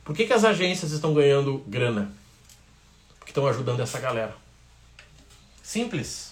Por 0.07 0.15
que, 0.15 0.25
que 0.25 0.31
as 0.31 0.45
agências 0.45 0.93
estão 0.93 1.13
ganhando 1.13 1.57
grana? 1.67 2.09
Porque 3.19 3.31
estão 3.31 3.45
ajudando 3.45 3.81
essa 3.81 3.99
galera. 3.99 4.33
Simples. 5.61 6.31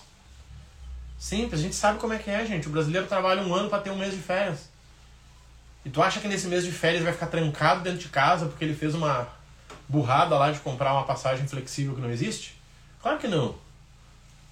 Simples. 1.19 1.59
A 1.59 1.63
gente 1.63 1.75
sabe 1.75 1.99
como 1.99 2.13
é 2.13 2.17
que 2.17 2.31
é, 2.31 2.45
gente. 2.45 2.67
O 2.67 2.71
brasileiro 2.71 3.05
trabalha 3.05 3.41
um 3.41 3.53
ano 3.53 3.67
para 3.67 3.81
ter 3.81 3.89
um 3.89 3.97
mês 3.97 4.13
de 4.13 4.21
férias. 4.21 4.69
E 5.83 5.89
tu 5.89 6.01
acha 6.01 6.21
que 6.21 6.27
nesse 6.29 6.47
mês 6.47 6.63
de 6.63 6.71
férias 6.71 7.03
vai 7.03 7.11
ficar 7.11 7.27
trancado 7.27 7.81
dentro 7.81 7.99
de 7.99 8.07
casa 8.07 8.45
porque 8.45 8.63
ele 8.63 8.73
fez 8.73 8.95
uma 8.95 9.27
burrada 9.89 10.37
lá 10.37 10.53
de 10.53 10.59
comprar 10.59 10.93
uma 10.93 11.03
passagem 11.03 11.45
flexível 11.45 11.95
que 11.95 12.01
não 12.01 12.09
existe? 12.09 12.57
Claro 13.01 13.19
que 13.19 13.27
não. 13.27 13.55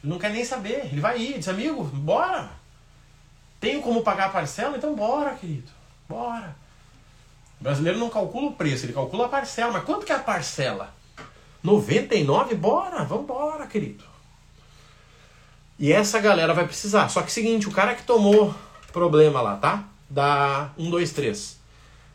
Ele 0.03 0.11
não 0.11 0.19
quer 0.19 0.31
nem 0.31 0.43
saber. 0.43 0.87
Ele 0.91 0.99
vai 0.99 1.17
ir, 1.17 1.39
diz, 1.39 1.47
amigo, 1.47 1.81
bora. 1.81 2.49
Tenho 3.57 3.81
como 3.81 4.03
pagar 4.03 4.25
a 4.25 4.31
parcela? 4.31 4.75
Então 4.75 4.93
bora, 4.93 5.33
querido. 5.35 5.71
Bora. 6.09 6.61
O 7.63 7.69
brasileiro 7.71 7.97
não 7.97 8.09
calcula 8.09 8.49
o 8.49 8.55
preço, 8.55 8.85
ele 8.85 8.91
calcula 8.91 9.27
a 9.27 9.29
parcela. 9.29 9.71
Mas 9.71 9.85
quanto 9.85 10.05
que 10.05 10.11
é 10.11 10.15
a 10.15 10.19
parcela? 10.19 10.93
99? 11.63 12.55
Bora, 12.55 13.05
vambora, 13.05 13.65
querido. 13.67 14.03
E 15.79 15.93
essa 15.93 16.19
galera 16.19 16.53
vai 16.53 16.65
precisar. 16.65 17.07
Só 17.07 17.21
que 17.21 17.31
seguinte, 17.31 17.69
o 17.69 17.71
cara 17.71 17.95
que 17.95 18.03
tomou 18.03 18.53
problema 18.91 19.39
lá, 19.39 19.55
tá? 19.55 19.85
Da 20.09 20.71
123. 20.75 21.57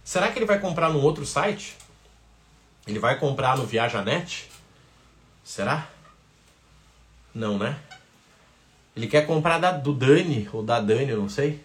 Será 0.04 0.30
que 0.30 0.38
ele 0.38 0.44
vai 0.44 0.60
comprar 0.60 0.90
num 0.90 1.00
outro 1.00 1.24
site? 1.24 1.78
Ele 2.86 2.98
vai 2.98 3.18
comprar 3.18 3.56
no 3.56 3.64
Viajanet? 3.64 4.50
Será? 5.42 5.88
Não, 7.34 7.56
né? 7.56 7.78
Ele 8.94 9.06
quer 9.06 9.26
comprar 9.26 9.56
da, 9.56 9.72
do 9.72 9.94
Dani, 9.94 10.46
ou 10.52 10.62
da 10.62 10.78
Dani, 10.78 11.08
eu 11.08 11.18
não 11.18 11.28
sei. 11.30 11.64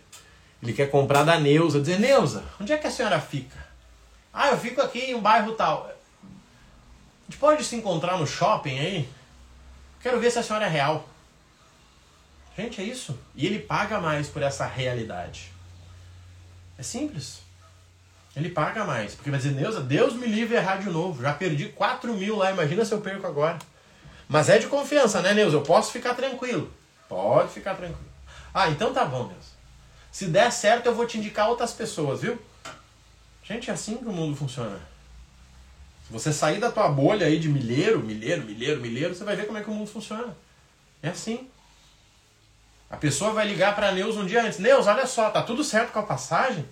Ele 0.62 0.72
quer 0.72 0.90
comprar 0.90 1.24
da 1.24 1.38
Neuza. 1.38 1.82
Dizer, 1.82 2.00
Neuza, 2.00 2.46
onde 2.62 2.72
é 2.72 2.78
que 2.78 2.88
a 2.88 2.92
senhora 2.92 3.20
fica? 3.20 3.63
Ah, 4.34 4.50
eu 4.50 4.58
fico 4.58 4.82
aqui 4.82 5.00
em 5.00 5.16
um 5.16 5.22
bairro 5.22 5.54
tal. 5.54 5.86
A 5.88 7.32
gente 7.32 7.40
pode 7.40 7.64
se 7.64 7.76
encontrar 7.76 8.18
no 8.18 8.26
shopping 8.26 8.80
aí? 8.80 9.10
Quero 10.02 10.20
ver 10.20 10.32
se 10.32 10.40
a 10.40 10.44
senhora 10.44 10.66
é 10.66 10.70
real. 10.70 11.08
Gente, 12.58 12.82
é 12.82 12.84
isso. 12.84 13.18
E 13.36 13.46
ele 13.46 13.60
paga 13.60 14.00
mais 14.00 14.28
por 14.28 14.42
essa 14.42 14.66
realidade. 14.66 15.52
É 16.78 16.84
simples. 16.84 17.42
Ele 18.36 18.50
paga 18.50 18.84
mais. 18.84 19.14
Porque 19.14 19.30
vai 19.30 19.40
dizer, 19.40 19.54
Neuza, 19.54 19.82
Deus 19.82 20.14
me 20.16 20.28
livre 20.28 20.56
errar 20.56 20.78
de 20.78 20.90
novo. 20.90 21.22
Já 21.22 21.34
perdi 21.34 21.70
4 21.70 22.14
mil 22.14 22.36
lá, 22.36 22.52
imagina 22.52 22.84
se 22.84 22.92
eu 22.92 23.02
perco 23.02 23.28
agora. 23.28 23.60
Mas 24.28 24.50
é 24.50 24.58
de 24.58 24.68
confiança, 24.68 25.22
né, 25.22 25.34
Neuza? 25.34 25.58
Eu 25.58 25.62
posso 25.62 25.92
ficar 25.92 26.16
tranquilo. 26.16 26.72
Pode 27.08 27.52
ficar 27.52 27.76
tranquilo. 27.76 28.12
Ah, 28.54 28.70
então 28.70 28.94
tá 28.94 29.06
bom, 29.06 29.28
Neuza. 29.28 29.54
Se 30.12 30.26
der 30.28 30.52
certo, 30.52 30.88
eu 30.88 30.96
vou 30.96 31.06
te 31.06 31.18
indicar 31.18 31.50
outras 31.50 31.74
pessoas, 31.74 32.22
viu? 32.22 32.40
Gente, 33.44 33.70
é 33.70 33.74
assim 33.74 33.98
que 33.98 34.06
o 34.06 34.14
mundo 34.14 34.36
funciona. 34.36 34.80
Se 36.08 36.12
você 36.12 36.32
sair 36.32 36.60
da 36.60 36.72
tua 36.72 36.88
bolha 36.90 37.28
aí 37.28 37.40
de 37.40 37.50
milheiro, 37.50 38.00
milheiro, 38.00 38.44
milheiro, 38.44 38.82
milheiro, 38.82 39.16
você 39.16 39.24
vai 39.24 39.36
ver 39.36 39.46
como 39.46 39.58
é 39.58 39.64
que 39.64 39.70
o 39.70 39.74
mundo 39.74 39.90
funciona. 39.90 40.36
É 41.02 41.10
assim. 41.10 41.50
A 42.90 42.96
pessoa 42.98 43.34
vai 43.34 43.48
ligar 43.48 43.76
para 43.76 43.92
Neus 43.92 44.16
um 44.16 44.26
dia 44.26 44.44
antes. 44.44 44.60
Neus, 44.60 44.88
olha 44.88 45.06
só, 45.06 45.30
tá 45.30 45.42
tudo 45.42 45.64
certo 45.64 45.92
com 45.92 46.00
a 46.00 46.04
passagem? 46.04 46.66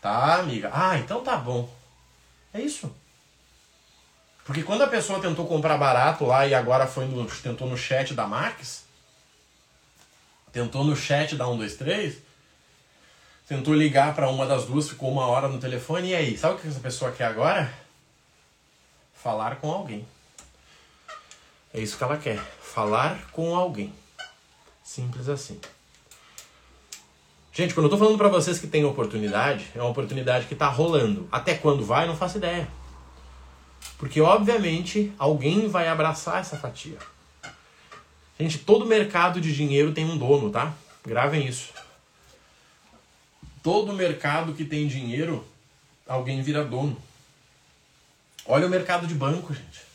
Tá, 0.00 0.36
amiga. 0.36 0.70
Ah, 0.72 0.98
então 0.98 1.22
tá 1.22 1.36
bom. 1.36 1.72
É 2.52 2.60
isso. 2.60 2.94
Porque 4.44 4.62
quando 4.62 4.82
a 4.82 4.88
pessoa 4.88 5.20
tentou 5.20 5.46
comprar 5.46 5.78
barato 5.78 6.26
lá 6.26 6.46
e 6.46 6.54
agora 6.54 6.86
foi 6.86 7.06
no, 7.06 7.24
tentou 7.24 7.68
no 7.68 7.78
chat 7.78 8.12
da 8.12 8.26
Max, 8.26 8.84
tentou 10.52 10.84
no 10.84 10.94
chat 10.94 11.34
da 11.34 11.46
123, 11.46 12.18
tentou 13.46 13.74
ligar 13.74 14.14
para 14.14 14.28
uma 14.28 14.46
das 14.46 14.64
duas, 14.64 14.88
ficou 14.88 15.10
uma 15.10 15.26
hora 15.26 15.48
no 15.48 15.58
telefone, 15.58 16.10
e 16.10 16.14
aí? 16.14 16.36
Sabe 16.36 16.54
o 16.54 16.58
que 16.58 16.68
essa 16.68 16.80
pessoa 16.80 17.12
quer 17.12 17.24
agora? 17.24 17.72
Falar 19.12 19.56
com 19.56 19.70
alguém. 19.70 20.06
É 21.72 21.80
isso 21.80 21.96
que 21.96 22.04
ela 22.04 22.16
quer. 22.16 22.38
Falar 22.60 23.30
com 23.32 23.54
alguém. 23.56 23.92
Simples 24.82 25.28
assim. 25.28 25.60
Gente, 27.52 27.72
quando 27.72 27.86
eu 27.86 27.90
tô 27.90 27.96
falando 27.96 28.18
para 28.18 28.28
vocês 28.28 28.58
que 28.58 28.66
tem 28.66 28.84
oportunidade, 28.84 29.70
é 29.74 29.80
uma 29.80 29.90
oportunidade 29.90 30.46
que 30.46 30.54
tá 30.54 30.68
rolando. 30.68 31.28
Até 31.30 31.54
quando 31.54 31.84
vai, 31.84 32.06
não 32.06 32.16
faço 32.16 32.38
ideia. 32.38 32.68
Porque 33.96 34.20
obviamente 34.20 35.12
alguém 35.18 35.68
vai 35.68 35.88
abraçar 35.88 36.40
essa 36.40 36.56
fatia. 36.56 36.98
Gente, 38.38 38.58
todo 38.58 38.84
mercado 38.84 39.40
de 39.40 39.54
dinheiro 39.54 39.92
tem 39.92 40.04
um 40.04 40.18
dono, 40.18 40.50
tá? 40.50 40.74
Gravem 41.06 41.46
isso. 41.46 41.72
Todo 43.64 43.92
mercado 43.92 44.54
que 44.54 44.64
tem 44.64 44.86
dinheiro, 44.86 45.44
alguém 46.06 46.40
vira 46.40 46.64
dono. 46.64 46.96
Olha 48.46 48.68
o 48.68 48.70
mercado 48.70 49.08
de 49.08 49.14
banco, 49.14 49.52
gente 49.52 49.94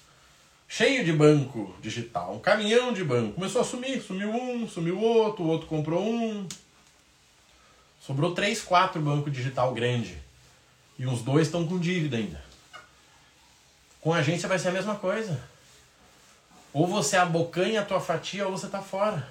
cheio 0.69 1.03
de 1.03 1.11
banco 1.11 1.75
digital, 1.81 2.35
um 2.35 2.39
caminhão 2.39 2.93
de 2.93 3.03
banco. 3.03 3.33
Começou 3.33 3.61
a 3.61 3.65
sumir, 3.65 3.99
sumiu 4.01 4.29
um, 4.29 4.69
sumiu 4.69 5.01
outro, 5.01 5.43
o 5.43 5.47
outro 5.47 5.67
comprou 5.67 6.07
um. 6.07 6.47
Sobrou 7.99 8.33
três, 8.35 8.61
quatro 8.61 9.01
bancos 9.01 9.33
digital 9.33 9.73
grande. 9.73 10.17
E 10.97 11.07
uns 11.07 11.23
dois 11.23 11.47
estão 11.47 11.67
com 11.67 11.79
dívida 11.79 12.17
ainda. 12.17 12.41
Com 13.99 14.13
agência 14.13 14.47
vai 14.47 14.59
ser 14.59 14.69
a 14.69 14.71
mesma 14.71 14.95
coisa. 14.95 15.41
Ou 16.71 16.85
você 16.85 17.17
abocanha 17.17 17.81
a 17.81 17.85
tua 17.85 17.99
fatia 17.99 18.45
ou 18.45 18.51
você 18.51 18.67
tá 18.67 18.81
fora. 18.81 19.27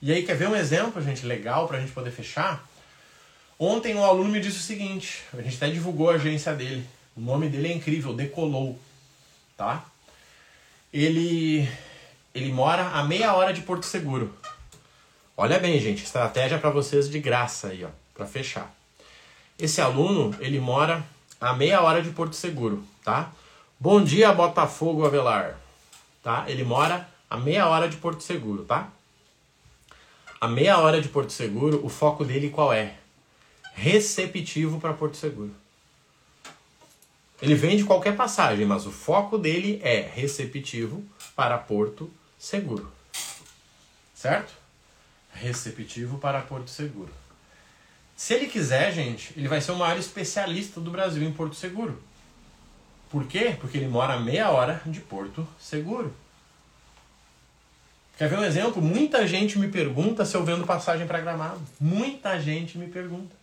E 0.00 0.12
aí, 0.12 0.24
quer 0.24 0.36
ver 0.36 0.48
um 0.48 0.56
exemplo, 0.56 1.00
gente, 1.00 1.24
legal 1.24 1.66
pra 1.66 1.80
gente 1.80 1.92
poder 1.92 2.10
fechar? 2.10 2.68
Ontem 3.64 3.94
um 3.94 4.04
aluno 4.04 4.28
me 4.28 4.40
disse 4.40 4.58
o 4.58 4.60
seguinte, 4.60 5.22
a 5.32 5.40
gente 5.40 5.54
até 5.54 5.70
divulgou 5.70 6.10
a 6.10 6.14
agência 6.14 6.52
dele. 6.52 6.84
O 7.16 7.20
nome 7.20 7.48
dele 7.48 7.68
é 7.68 7.72
incrível, 7.72 8.12
Decolou, 8.12 8.76
tá? 9.56 9.84
Ele 10.92 11.68
ele 12.34 12.50
mora 12.50 12.88
a 12.88 13.04
meia 13.04 13.32
hora 13.32 13.52
de 13.52 13.60
Porto 13.60 13.86
Seguro. 13.86 14.34
Olha 15.36 15.60
bem, 15.60 15.78
gente, 15.78 16.02
estratégia 16.02 16.58
para 16.58 16.70
vocês 16.70 17.08
de 17.08 17.20
graça 17.20 17.68
aí, 17.68 17.84
ó, 17.84 17.88
para 18.12 18.26
fechar. 18.26 18.68
Esse 19.56 19.80
aluno, 19.80 20.34
ele 20.40 20.58
mora 20.58 21.00
a 21.40 21.52
meia 21.52 21.80
hora 21.82 22.02
de 22.02 22.10
Porto 22.10 22.34
Seguro, 22.34 22.84
tá? 23.04 23.30
Bom 23.78 24.02
dia, 24.02 24.32
Botafogo 24.32 25.06
Avelar. 25.06 25.56
Tá? 26.20 26.46
Ele 26.48 26.64
mora 26.64 27.08
a 27.30 27.36
meia 27.36 27.68
hora 27.68 27.88
de 27.88 27.96
Porto 27.96 28.24
Seguro, 28.24 28.64
tá? 28.64 28.88
A 30.40 30.48
meia 30.48 30.78
hora 30.78 31.00
de 31.00 31.06
Porto 31.08 31.32
Seguro, 31.32 31.80
o 31.86 31.88
foco 31.88 32.24
dele 32.24 32.50
qual 32.50 32.72
é? 32.72 32.96
Receptivo 33.74 34.80
para 34.80 34.92
Porto 34.92 35.16
Seguro. 35.16 35.54
Ele 37.40 37.54
vende 37.56 37.84
qualquer 37.84 38.16
passagem, 38.16 38.64
mas 38.64 38.86
o 38.86 38.92
foco 38.92 39.36
dele 39.36 39.80
é 39.82 40.00
receptivo 40.00 41.04
para 41.34 41.58
Porto 41.58 42.08
Seguro. 42.38 42.92
Certo? 44.14 44.52
Receptivo 45.32 46.18
para 46.18 46.40
Porto 46.40 46.70
Seguro. 46.70 47.10
Se 48.16 48.34
ele 48.34 48.46
quiser, 48.46 48.92
gente, 48.92 49.32
ele 49.36 49.48
vai 49.48 49.60
ser 49.60 49.72
o 49.72 49.76
maior 49.76 49.98
especialista 49.98 50.80
do 50.80 50.92
Brasil 50.92 51.24
em 51.24 51.32
Porto 51.32 51.56
Seguro. 51.56 52.00
Por 53.10 53.26
quê? 53.26 53.56
Porque 53.60 53.78
ele 53.78 53.88
mora 53.88 54.20
meia 54.20 54.50
hora 54.50 54.80
de 54.86 55.00
Porto 55.00 55.46
Seguro. 55.58 56.14
Quer 58.16 58.28
ver 58.28 58.38
um 58.38 58.44
exemplo? 58.44 58.80
Muita 58.80 59.26
gente 59.26 59.58
me 59.58 59.66
pergunta 59.66 60.24
se 60.24 60.36
eu 60.36 60.44
vendo 60.44 60.64
passagem 60.64 61.08
para 61.08 61.20
Gramado. 61.20 61.60
Muita 61.80 62.40
gente 62.40 62.78
me 62.78 62.86
pergunta. 62.86 63.41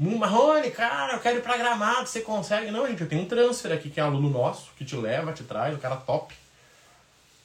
Marrone, 0.00 0.70
cara, 0.70 1.12
eu 1.12 1.20
quero 1.20 1.38
ir 1.38 1.42
pra 1.42 1.58
Gramado, 1.58 2.08
você 2.08 2.22
consegue? 2.22 2.70
Não, 2.70 2.86
gente, 2.86 3.02
eu 3.02 3.08
tenho 3.08 3.20
um 3.20 3.26
transfer 3.26 3.70
aqui 3.70 3.90
que 3.90 4.00
é 4.00 4.02
aluno 4.02 4.30
nosso, 4.30 4.70
que 4.74 4.82
te 4.82 4.96
leva, 4.96 5.30
te 5.32 5.44
traz, 5.44 5.74
o 5.74 5.78
cara 5.78 5.96
top. 5.96 6.34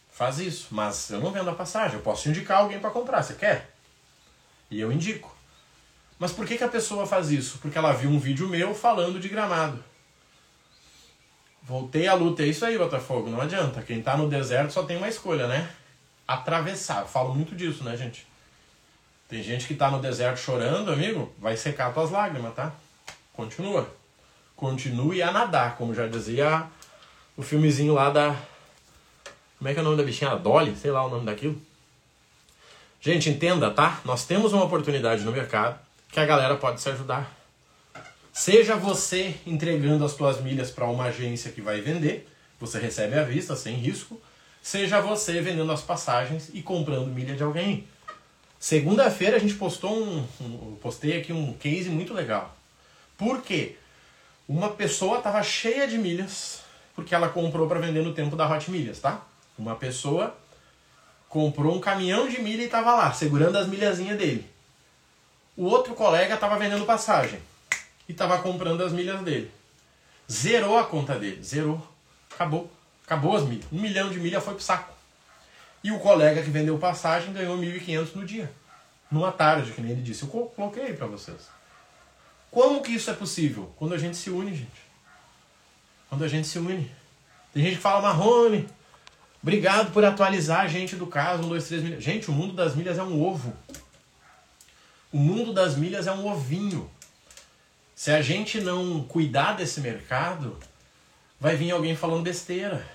Faz 0.09 0.39
isso, 0.39 0.69
mas 0.71 1.09
eu 1.09 1.19
não 1.19 1.31
vendo 1.31 1.49
a 1.49 1.53
passagem, 1.53 1.97
eu 1.97 2.01
posso 2.01 2.29
indicar 2.29 2.59
alguém 2.59 2.79
para 2.79 2.89
comprar, 2.89 3.21
você 3.21 3.33
quer? 3.33 3.75
E 4.71 4.79
eu 4.79 4.89
indico. 4.89 5.35
Mas 6.17 6.31
por 6.31 6.45
que, 6.45 6.57
que 6.57 6.63
a 6.63 6.69
pessoa 6.69 7.05
faz 7.05 7.29
isso? 7.29 7.57
Porque 7.57 7.77
ela 7.77 7.91
viu 7.91 8.09
um 8.09 8.19
vídeo 8.19 8.47
meu 8.47 8.73
falando 8.73 9.19
de 9.19 9.27
Gramado. 9.27 9.83
Voltei 11.61 12.07
à 12.07 12.13
luta, 12.13 12.41
é 12.41 12.47
isso 12.47 12.63
aí, 12.63 12.77
Botafogo, 12.77 13.29
não 13.29 13.41
adianta. 13.41 13.81
Quem 13.81 14.01
tá 14.01 14.15
no 14.15 14.29
deserto 14.29 14.71
só 14.71 14.83
tem 14.83 14.95
uma 14.95 15.09
escolha, 15.09 15.45
né? 15.47 15.69
Atravessar. 16.25 17.01
Eu 17.01 17.07
falo 17.07 17.35
muito 17.35 17.53
disso, 17.53 17.83
né, 17.83 17.97
gente? 17.97 18.25
Tem 19.27 19.41
gente 19.41 19.67
que 19.67 19.73
tá 19.73 19.89
no 19.89 19.99
deserto 19.99 20.37
chorando, 20.37 20.91
amigo, 20.91 21.33
vai 21.39 21.57
secar 21.57 21.93
tuas 21.93 22.11
lágrimas, 22.11 22.53
tá? 22.53 22.71
Continua. 23.33 23.89
Continue 24.55 25.21
a 25.21 25.31
nadar, 25.31 25.75
como 25.77 25.93
já 25.93 26.07
dizia 26.07 26.63
o 27.35 27.41
filmezinho 27.41 27.93
lá 27.93 28.09
da. 28.09 28.35
Como 29.57 29.69
é 29.69 29.73
que 29.73 29.79
é 29.79 29.81
o 29.81 29.85
nome 29.85 29.97
da 29.97 30.03
bichinha? 30.03 30.31
A 30.31 30.35
Dolly? 30.35 30.75
Sei 30.75 30.91
lá 30.91 31.05
o 31.05 31.09
nome 31.09 31.25
daquilo. 31.25 31.59
Gente, 33.01 33.29
entenda, 33.29 33.71
tá? 33.71 33.99
Nós 34.05 34.25
temos 34.25 34.53
uma 34.53 34.63
oportunidade 34.63 35.23
no 35.23 35.31
mercado 35.31 35.79
que 36.11 36.19
a 36.19 36.25
galera 36.25 36.55
pode 36.55 36.79
se 36.81 36.89
ajudar. 36.89 37.31
Seja 38.31 38.75
você 38.75 39.35
entregando 39.45 40.03
as 40.05 40.11
suas 40.11 40.41
milhas 40.41 40.69
para 40.69 40.85
uma 40.85 41.05
agência 41.05 41.51
que 41.51 41.61
vai 41.61 41.81
vender, 41.81 42.29
você 42.59 42.79
recebe 42.79 43.17
à 43.17 43.23
vista, 43.23 43.55
sem 43.55 43.75
risco. 43.75 44.21
Seja 44.61 44.99
você 44.99 45.41
vendendo 45.41 45.71
as 45.71 45.81
passagens 45.81 46.49
e 46.53 46.61
comprando 46.61 47.07
milha 47.07 47.35
de 47.35 47.43
alguém. 47.43 47.87
Segunda-feira 48.65 49.37
a 49.37 49.39
gente 49.39 49.53
postou 49.53 49.95
um, 49.95 50.27
um, 50.41 50.75
postei 50.81 51.19
aqui 51.19 51.31
um 51.31 51.53
case 51.53 51.87
muito 51.87 52.15
legal. 52.15 52.57
Por 53.15 53.43
quê? 53.43 53.75
Uma 54.49 54.71
pessoa 54.71 55.19
estava 55.19 55.43
cheia 55.43 55.87
de 55.87 55.99
milhas 55.99 56.61
porque 56.95 57.13
ela 57.13 57.29
comprou 57.29 57.67
para 57.67 57.79
vender 57.79 58.01
no 58.01 58.11
tempo 58.11 58.35
da 58.35 58.51
Hot 58.51 58.71
Milhas, 58.71 58.97
tá? 58.97 59.23
Uma 59.55 59.75
pessoa 59.75 60.35
comprou 61.29 61.75
um 61.75 61.79
caminhão 61.79 62.27
de 62.27 62.41
milha 62.41 62.63
e 62.63 62.65
estava 62.65 62.95
lá, 62.95 63.13
segurando 63.13 63.55
as 63.55 63.67
milhazinhas 63.67 64.17
dele. 64.17 64.49
O 65.55 65.65
outro 65.65 65.93
colega 65.93 66.33
estava 66.33 66.57
vendendo 66.57 66.87
passagem 66.87 67.39
e 68.09 68.13
estava 68.13 68.39
comprando 68.39 68.81
as 68.81 68.91
milhas 68.91 69.21
dele. 69.21 69.51
Zerou 70.27 70.75
a 70.75 70.85
conta 70.85 71.19
dele, 71.19 71.43
zerou. 71.43 71.87
Acabou. 72.33 72.71
Acabou 73.05 73.35
as 73.35 73.43
milhas. 73.43 73.67
Um 73.71 73.79
milhão 73.79 74.09
de 74.09 74.19
milha 74.19 74.41
foi 74.41 74.55
pro 74.55 74.63
saco. 74.63 74.94
E 75.85 75.91
o 75.91 75.99
colega 75.99 76.41
que 76.41 76.49
vendeu 76.49 76.79
passagem 76.79 77.31
ganhou 77.31 77.55
1.500 77.59 78.15
no 78.15 78.25
dia. 78.25 78.51
Numa 79.11 79.31
tarde, 79.31 79.71
que 79.71 79.79
nem 79.79 79.91
ele 79.91 80.01
disse. 80.01 80.23
Eu 80.23 80.29
coloquei 80.29 80.93
para 80.93 81.05
vocês. 81.05 81.47
Como 82.49 82.81
que 82.81 82.93
isso 82.93 83.11
é 83.11 83.13
possível? 83.13 83.71
Quando 83.77 83.93
a 83.93 83.97
gente 83.99 84.17
se 84.17 84.31
une, 84.31 84.49
gente. 84.49 84.81
Quando 86.09 86.23
a 86.23 86.27
gente 86.27 86.47
se 86.47 86.57
une. 86.57 86.91
Tem 87.53 87.61
gente 87.61 87.75
que 87.75 87.83
fala, 87.83 88.01
Marrone, 88.01 88.67
obrigado 89.43 89.91
por 89.91 90.03
atualizar 90.03 90.61
a 90.61 90.67
gente 90.67 90.95
do 90.95 91.05
caso 91.05 91.43
1, 91.43 91.49
2, 91.49 91.67
3 91.67 91.83
milhas. 91.83 92.03
Gente, 92.03 92.31
o 92.31 92.33
mundo 92.33 92.53
das 92.53 92.75
milhas 92.75 92.97
é 92.97 93.03
um 93.03 93.21
ovo. 93.23 93.53
O 95.13 95.19
mundo 95.19 95.53
das 95.53 95.75
milhas 95.75 96.07
é 96.07 96.11
um 96.11 96.25
ovinho. 96.25 96.89
Se 97.93 98.09
a 98.09 98.23
gente 98.23 98.59
não 98.59 99.03
cuidar 99.03 99.53
desse 99.53 99.81
mercado, 99.81 100.57
vai 101.39 101.55
vir 101.55 101.69
alguém 101.69 101.95
falando 101.95 102.23
besteira. 102.23 102.94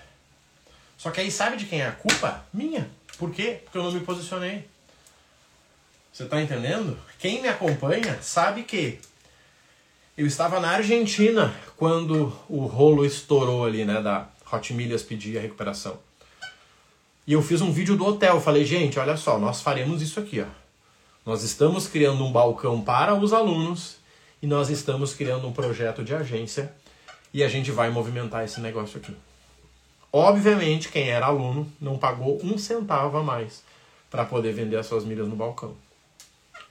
Só 1.01 1.11
que 1.11 1.19
aí 1.19 1.31
sabe 1.31 1.57
de 1.57 1.65
quem 1.65 1.81
é 1.81 1.87
a 1.87 1.93
culpa? 1.93 2.45
Minha. 2.53 2.87
Por 3.17 3.31
quê? 3.31 3.61
Porque 3.65 3.79
eu 3.79 3.83
não 3.83 3.91
me 3.91 4.01
posicionei. 4.01 4.69
Você 6.13 6.25
está 6.25 6.43
entendendo? 6.43 6.99
Quem 7.19 7.41
me 7.41 7.49
acompanha 7.49 8.21
sabe 8.21 8.65
que 8.65 8.99
eu 10.15 10.27
estava 10.27 10.61
na 10.61 10.73
Argentina 10.73 11.55
quando 11.79 12.31
o 12.51 12.67
rolo 12.67 13.07
estourou 13.07 13.65
ali, 13.65 13.83
né, 13.83 14.03
da 14.03 14.29
Hot 14.53 14.75
Milhas 14.75 15.03
pedir 15.03 15.39
a 15.39 15.41
recuperação. 15.41 15.99
E 17.27 17.33
eu 17.33 17.41
fiz 17.41 17.63
um 17.63 17.73
vídeo 17.73 17.97
do 17.97 18.05
hotel, 18.05 18.39
falei, 18.39 18.67
gente, 18.67 18.99
olha 18.99 19.17
só, 19.17 19.39
nós 19.39 19.63
faremos 19.63 20.03
isso 20.03 20.21
aqui, 20.21 20.43
ó. 20.43 20.47
Nós 21.25 21.43
estamos 21.43 21.89
criando 21.89 22.23
um 22.23 22.31
balcão 22.31 22.83
para 22.83 23.15
os 23.15 23.33
alunos 23.33 23.97
e 24.43 24.47
nós 24.47 24.69
estamos 24.69 25.15
criando 25.15 25.49
um 25.49 25.53
projeto 25.53 26.05
de 26.05 26.15
agência 26.15 26.71
e 27.33 27.43
a 27.43 27.49
gente 27.49 27.71
vai 27.71 27.89
movimentar 27.89 28.45
esse 28.45 28.61
negócio 28.61 28.99
aqui. 28.99 29.17
Obviamente, 30.13 30.89
quem 30.89 31.09
era 31.09 31.27
aluno 31.27 31.71
não 31.81 31.97
pagou 31.97 32.41
um 32.43 32.59
centavo 32.59 33.17
a 33.19 33.23
mais 33.23 33.63
para 34.11 34.25
poder 34.25 34.53
vender 34.53 34.77
as 34.77 34.87
suas 34.87 35.05
milhas 35.05 35.29
no 35.29 35.37
balcão. 35.37 35.77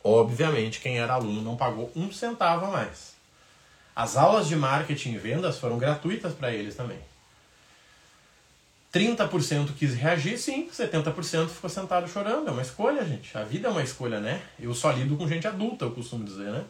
Obviamente, 0.03 0.79
quem 0.79 0.99
era 0.99 1.13
aluno 1.13 1.41
não 1.41 1.55
pagou 1.55 1.91
um 1.95 2.11
centavo 2.11 2.65
a 2.65 2.69
mais. 2.69 3.13
As 3.95 4.17
aulas 4.17 4.47
de 4.47 4.55
marketing 4.55 5.13
e 5.13 5.17
vendas 5.17 5.57
foram 5.57 5.77
gratuitas 5.77 6.33
para 6.33 6.53
eles 6.53 6.75
também. 6.75 6.99
30% 8.93 9.73
quis 9.77 9.93
reagir, 9.93 10.37
sim, 10.37 10.67
70% 10.69 11.47
ficou 11.47 11.69
sentado 11.69 12.09
chorando. 12.09 12.47
É 12.47 12.51
uma 12.51 12.61
escolha, 12.61 13.05
gente. 13.05 13.37
A 13.37 13.43
vida 13.43 13.67
é 13.67 13.71
uma 13.71 13.83
escolha, 13.83 14.19
né? 14.19 14.41
Eu 14.59 14.73
só 14.73 14.91
lido 14.91 15.15
com 15.15 15.27
gente 15.27 15.47
adulta, 15.47 15.85
eu 15.85 15.91
costumo 15.91 16.25
dizer, 16.25 16.51
né? 16.51 16.65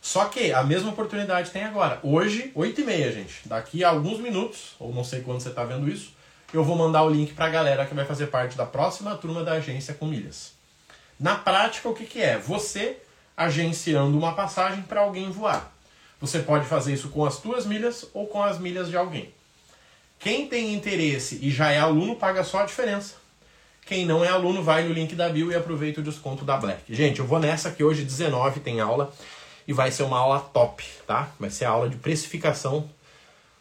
Só 0.00 0.26
que 0.26 0.52
a 0.52 0.62
mesma 0.62 0.90
oportunidade 0.90 1.50
tem 1.50 1.64
agora. 1.64 1.98
Hoje, 2.02 2.52
8h30, 2.54 3.12
gente. 3.12 3.48
Daqui 3.48 3.82
a 3.84 3.90
alguns 3.90 4.18
minutos, 4.20 4.74
ou 4.78 4.92
não 4.92 5.04
sei 5.04 5.20
quando 5.20 5.40
você 5.40 5.48
está 5.48 5.64
vendo 5.64 5.88
isso, 5.88 6.12
eu 6.52 6.64
vou 6.64 6.76
mandar 6.76 7.02
o 7.02 7.10
link 7.10 7.34
para 7.34 7.46
a 7.46 7.50
galera 7.50 7.84
que 7.84 7.94
vai 7.94 8.04
fazer 8.04 8.28
parte 8.28 8.56
da 8.56 8.64
próxima 8.64 9.16
turma 9.16 9.44
da 9.44 9.52
agência 9.52 9.94
com 9.94 10.06
milhas. 10.06 10.52
Na 11.18 11.34
prática, 11.34 11.88
o 11.88 11.94
que, 11.94 12.04
que 12.04 12.22
é? 12.22 12.38
Você 12.38 12.98
agenciando 13.36 14.16
uma 14.16 14.34
passagem 14.34 14.82
para 14.82 15.00
alguém 15.00 15.30
voar. 15.30 15.72
Você 16.20 16.40
pode 16.40 16.66
fazer 16.66 16.92
isso 16.94 17.08
com 17.10 17.24
as 17.24 17.34
suas 17.34 17.66
milhas 17.66 18.06
ou 18.12 18.26
com 18.26 18.42
as 18.42 18.58
milhas 18.58 18.88
de 18.88 18.96
alguém. 18.96 19.32
Quem 20.18 20.48
tem 20.48 20.74
interesse 20.74 21.38
e 21.42 21.50
já 21.50 21.70
é 21.70 21.78
aluno 21.78 22.16
paga 22.16 22.42
só 22.42 22.60
a 22.60 22.64
diferença. 22.64 23.14
Quem 23.86 24.04
não 24.04 24.24
é 24.24 24.28
aluno 24.28 24.62
vai 24.62 24.82
no 24.82 24.92
link 24.92 25.14
da 25.14 25.28
bio 25.28 25.52
e 25.52 25.54
aproveita 25.54 26.00
o 26.00 26.02
desconto 26.02 26.44
da 26.44 26.56
Black. 26.56 26.92
Gente, 26.92 27.20
eu 27.20 27.26
vou 27.26 27.38
nessa 27.38 27.70
que 27.70 27.84
hoje 27.84 28.02
19 28.02 28.60
tem 28.60 28.80
aula 28.80 29.12
e 29.68 29.72
vai 29.74 29.92
ser 29.92 30.02
uma 30.02 30.18
aula 30.18 30.40
top, 30.40 30.82
tá? 31.06 31.28
Vai 31.38 31.50
ser 31.50 31.66
a 31.66 31.70
aula 31.70 31.90
de 31.90 31.96
precificação 31.96 32.88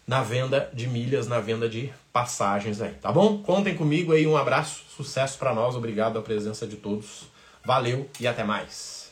na 0.07 0.23
venda 0.23 0.69
de 0.73 0.87
milhas, 0.87 1.27
na 1.27 1.41
venda 1.41 1.67
de 1.67 1.91
passagens 2.13 2.81
aí, 2.81 2.93
tá 2.93 3.11
bom? 3.11 3.43
Contem 3.43 3.75
comigo 3.75 4.13
aí, 4.13 4.25
um 4.25 4.37
abraço, 4.37 4.85
sucesso 4.95 5.37
para 5.37 5.53
nós, 5.53 5.75
obrigado 5.75 6.17
a 6.17 6.21
presença 6.21 6.65
de 6.65 6.77
todos. 6.77 7.27
Valeu 7.65 8.09
e 8.17 8.25
até 8.25 8.45
mais. 8.45 9.06